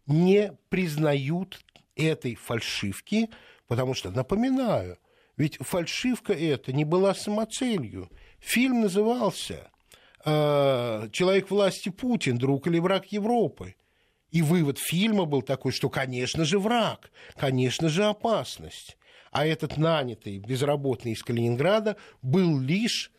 не 0.07 0.53
признают 0.69 1.65
этой 1.97 2.35
фальшивки, 2.35 3.31
потому 3.67 3.95
что, 3.95 4.11
напоминаю, 4.11 4.99
ведь 5.39 5.57
фальшивка 5.61 6.35
эта 6.35 6.75
не 6.75 6.85
была 6.85 7.15
самоцелью. 7.15 8.11
Фильм 8.39 8.83
назывался 8.83 9.71
э, 10.27 11.09
«Человек 11.11 11.51
власти 11.51 11.89
Путин. 11.89 12.37
Друг 12.37 12.67
или 12.67 12.79
враг 12.79 13.07
Европы». 13.13 13.77
И 14.31 14.43
вывод 14.43 14.79
фильма 14.79 15.25
был 15.25 15.41
такой, 15.41 15.73
что, 15.73 15.89
конечно 15.89 16.45
же, 16.45 16.59
враг, 16.59 17.11
конечно 17.37 17.89
же, 17.89 18.05
опасность 18.05 18.99
а 19.33 19.47
этот 19.47 19.79
нанятый 19.79 20.39
безработный 20.39 21.13
из 21.13 21.23
Калининграда 21.23 21.97
был 22.21 22.61
лишь 22.61 23.11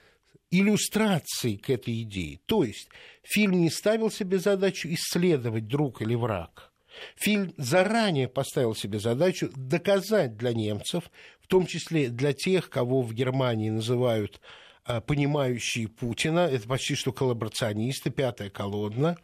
иллюстрацией 0.51 1.57
к 1.57 1.72
этой 1.72 2.03
идее. 2.03 2.39
То 2.45 2.64
есть 2.64 2.88
фильм 3.24 3.59
не 3.59 3.72
ставил 3.72 4.11
себе 4.11 4.38
задачу 4.38 4.88
исследовать 4.89 5.68
друг 5.68 6.03
или 6.03 6.14
враг. 6.14 6.72
Фильм 7.16 7.51
заранее 7.57 8.28
поставил 8.28 8.76
себе 8.76 8.99
задачу 8.99 9.49
доказать 9.55 10.38
для 10.38 10.53
немцев, 10.53 11.09
в 11.41 11.47
том 11.47 11.66
числе 11.66 12.09
для 12.09 12.34
тех, 12.34 12.70
кого 12.70 13.01
в 13.01 13.11
Германии 13.16 13.72
называют 13.72 14.39
а, 14.86 15.01
понимающие 15.01 15.88
Путина, 15.88 16.41
это 16.41 16.68
почти 16.68 16.93
что 16.93 17.11
коллаборационисты, 17.11 18.11
пятая 18.11 18.51
колонна, 18.51 19.18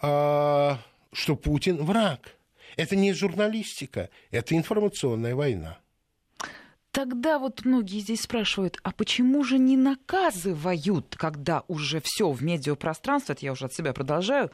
а, 0.00 0.80
что 1.12 1.36
Путин 1.36 1.84
враг. 1.84 2.36
Это 2.76 2.96
не 2.96 3.12
журналистика, 3.12 4.10
это 4.32 4.56
информационная 4.56 5.36
война. 5.36 5.78
Тогда 6.96 7.38
вот 7.38 7.66
многие 7.66 7.98
здесь 8.00 8.22
спрашивают, 8.22 8.78
а 8.82 8.90
почему 8.90 9.44
же 9.44 9.58
не 9.58 9.76
наказывают, 9.76 11.14
когда 11.18 11.62
уже 11.68 12.00
все 12.02 12.30
в 12.30 12.42
медиапространстве, 12.42 13.34
это 13.34 13.44
я 13.44 13.52
уже 13.52 13.66
от 13.66 13.74
себя 13.74 13.92
продолжаю, 13.92 14.50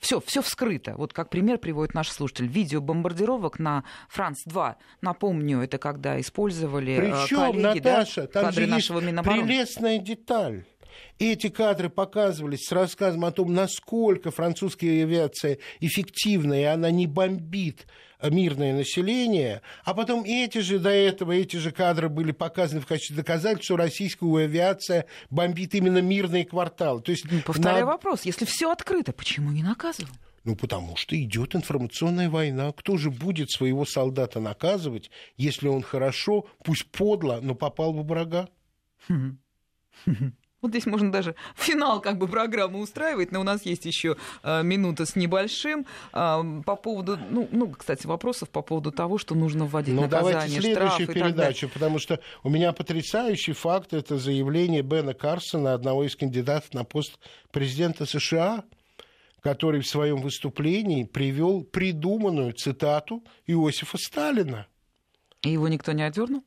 все, 0.00 0.20
все 0.26 0.42
вскрыто. 0.42 0.96
Вот 0.96 1.12
как 1.12 1.30
пример 1.30 1.58
приводит 1.58 1.94
наш 1.94 2.08
слушатель. 2.08 2.48
Видео 2.48 2.80
бомбардировок 2.80 3.60
на 3.60 3.84
Франц-2. 4.08 4.74
Напомню, 5.02 5.60
это 5.60 5.78
когда 5.78 6.20
использовали 6.20 6.96
Причем, 6.98 7.52
коллеги, 7.52 7.78
Наташа, 7.78 8.22
да, 8.22 8.26
там 8.26 8.44
кадры 8.46 8.64
же 8.64 8.70
нашего 8.70 8.98
есть 8.98 9.12
Минобороны. 9.12 9.42
прелестная 9.44 9.98
деталь. 9.98 10.64
Эти 11.20 11.48
кадры 11.48 11.90
показывались 11.90 12.66
с 12.66 12.72
рассказом 12.72 13.24
о 13.24 13.30
том, 13.30 13.54
насколько 13.54 14.32
французская 14.32 15.04
авиация 15.04 15.58
эффективна, 15.78 16.60
и 16.60 16.64
она 16.64 16.90
не 16.90 17.06
бомбит 17.06 17.86
мирное 18.30 18.74
население, 18.74 19.62
а 19.84 19.94
потом 19.94 20.24
эти 20.24 20.58
же 20.58 20.78
до 20.78 20.90
этого, 20.90 21.32
эти 21.32 21.56
же 21.56 21.70
кадры 21.70 22.08
были 22.08 22.32
показаны 22.32 22.80
в 22.80 22.86
качестве 22.86 23.16
доказательства, 23.16 23.64
что 23.64 23.76
российская 23.76 24.44
авиация 24.44 25.06
бомбит 25.30 25.74
именно 25.74 25.98
мирные 25.98 26.44
кварталы. 26.44 27.02
То 27.02 27.12
есть, 27.12 27.24
Повторяю 27.44 27.86
на... 27.86 27.92
вопрос, 27.92 28.22
если 28.22 28.44
все 28.44 28.70
открыто, 28.70 29.12
почему 29.12 29.50
не 29.50 29.62
наказывают? 29.62 30.14
Ну, 30.44 30.56
потому 30.56 30.94
что 30.96 31.20
идет 31.20 31.54
информационная 31.54 32.28
война. 32.28 32.70
Кто 32.72 32.98
же 32.98 33.10
будет 33.10 33.50
своего 33.50 33.86
солдата 33.86 34.40
наказывать, 34.40 35.10
если 35.38 35.68
он 35.68 35.82
хорошо, 35.82 36.46
пусть 36.62 36.84
подло, 36.90 37.40
но 37.42 37.54
попал 37.54 37.94
в 37.94 38.06
врага? 38.06 38.48
Вот 40.64 40.70
здесь 40.70 40.86
можно 40.86 41.12
даже 41.12 41.34
финал 41.56 42.00
как 42.00 42.16
бы 42.16 42.26
программы 42.26 42.80
устраивать, 42.80 43.32
но 43.32 43.40
у 43.40 43.42
нас 43.42 43.66
есть 43.66 43.84
еще 43.84 44.16
э, 44.42 44.62
минута 44.62 45.04
с 45.04 45.14
небольшим 45.14 45.84
э, 46.14 46.62
по 46.64 46.76
поводу, 46.76 47.18
ну, 47.28 47.46
ну, 47.52 47.68
кстати, 47.68 48.06
вопросов 48.06 48.48
по 48.48 48.62
поводу 48.62 48.90
того, 48.90 49.18
что 49.18 49.34
нужно 49.34 49.66
вводить 49.66 49.94
ну, 49.94 50.04
наказание, 50.04 50.32
давайте 50.32 50.60
следующую 50.62 51.08
передачу, 51.08 51.68
потому 51.68 51.98
что 51.98 52.18
у 52.42 52.48
меня 52.48 52.72
потрясающий 52.72 53.52
факт 53.52 53.92
это 53.92 54.16
заявление 54.16 54.80
Бена 54.80 55.12
Карсона, 55.12 55.74
одного 55.74 56.04
из 56.04 56.16
кандидатов 56.16 56.72
на 56.72 56.84
пост 56.84 57.18
президента 57.52 58.06
США, 58.06 58.64
который 59.42 59.82
в 59.82 59.86
своем 59.86 60.22
выступлении 60.22 61.04
привел 61.04 61.62
придуманную 61.62 62.54
цитату 62.54 63.22
Иосифа 63.46 63.98
Сталина. 63.98 64.66
И 65.42 65.50
его 65.50 65.68
никто 65.68 65.92
не 65.92 66.04
одернул? 66.04 66.42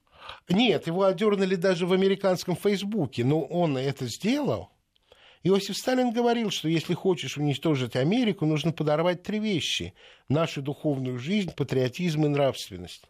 Нет, 0.50 0.88
его 0.88 1.04
одернули 1.04 1.56
даже 1.56 1.86
в 1.86 1.94
американском 1.94 2.56
Фейсбуке, 2.56 3.24
но 3.24 3.42
он 3.42 3.78
это 3.78 4.08
сделал. 4.08 4.72
Иосиф 5.44 5.78
Сталин 5.78 6.12
говорил, 6.12 6.50
что 6.52 6.68
если 6.68 6.94
хочешь 6.94 7.38
уничтожить 7.38 7.96
Америку, 7.96 8.46
нужно 8.46 8.72
подорвать 8.72 9.24
три 9.24 9.40
вещи 9.40 9.94
нашу 10.30 10.62
духовную 10.62 11.18
жизнь, 11.18 11.52
патриотизм 11.56 12.26
и 12.26 12.28
нравственность. 12.28 13.04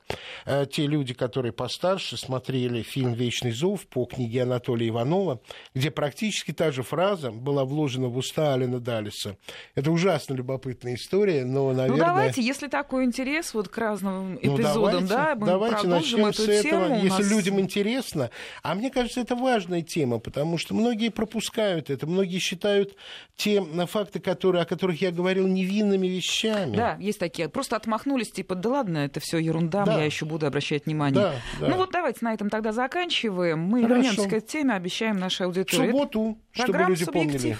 Э, 0.46 0.66
те 0.72 0.86
люди, 0.86 1.14
которые 1.14 1.52
постарше, 1.52 2.18
смотрели 2.18 2.82
фильм 2.84 3.14
«Вечный 3.14 3.52
зов» 3.52 3.88
по 3.88 4.06
книге 4.06 4.44
Анатолия 4.44 4.90
Иванова, 4.90 5.42
где 5.74 5.90
практически 5.90 6.52
та 6.52 6.72
же 6.72 6.84
фраза 6.84 7.32
была 7.32 7.66
вложена 7.66 8.08
в 8.08 8.18
уста 8.18 8.54
Алина 8.54 8.80
Далиса. 8.80 9.38
Это 9.76 9.92
ужасно 9.92 10.36
любопытная 10.36 10.96
история, 10.96 11.44
но, 11.44 11.70
ну, 11.72 11.74
наверное... 11.74 11.98
Ну, 11.98 12.06
давайте, 12.06 12.42
если 12.42 12.68
такой 12.68 13.06
интерес 13.06 13.54
вот 13.54 13.68
к 13.68 13.78
разным 13.78 14.34
ну, 14.34 14.40
эпизодам, 14.56 15.04
ну, 15.04 15.08
давайте, 15.08 15.08
да, 15.08 15.36
мы 15.36 15.48
давайте 15.48 15.88
начнем 15.88 16.26
эту 16.28 16.44
с 16.44 16.48
этого, 16.48 16.88
тему. 16.88 17.04
Если 17.04 17.24
нас... 17.24 17.32
людям 17.32 17.60
интересно. 17.60 18.30
А 18.62 18.76
мне 18.76 18.92
кажется, 18.92 19.22
это 19.22 19.36
важная 19.36 19.82
тема, 19.82 20.20
потому 20.20 20.58
что 20.58 20.76
многие 20.76 21.10
пропускают 21.10 21.90
это, 21.90 22.06
многие 22.06 22.40
считают 22.40 22.96
те 23.36 23.62
факты, 23.88 24.20
которые, 24.20 24.64
о 24.64 24.66
которых 24.66 25.02
я 25.02 25.12
говорил, 25.12 25.48
невинными 25.48 26.08
вещами. 26.08 26.76
Да, 26.76 26.98
есть 27.08 27.20
такие. 27.20 27.50
Просто 27.50 27.76
отмахнулись, 27.76 28.32
типа, 28.32 28.56
да 28.56 28.70
ладно, 28.70 29.00
это 29.00 29.20
все 29.20 29.38
ерунда, 29.38 29.86
да. 29.86 29.98
я 29.98 30.06
еще 30.06 30.26
буду 30.26 30.46
обращать 30.46 30.86
внимание. 30.86 31.22
Да, 31.22 31.34
да. 31.60 31.68
Ну 31.68 31.78
вот 31.78 31.92
давайте 31.92 32.20
на 32.22 32.34
этом 32.34 32.50
тогда 32.50 32.72
заканчиваем. 32.72 33.60
Мы 33.60 33.82
вернемся 33.82 34.30
к 34.30 34.34
этой 34.34 34.42
теме, 34.42 34.74
обещаем 34.74 35.18
нашей 35.18 35.46
аудитории. 35.48 35.88
В 35.88 35.92
субботу, 35.92 36.38
чтобы 36.52 36.78
люди 36.88 37.06
помнили. 37.06 37.58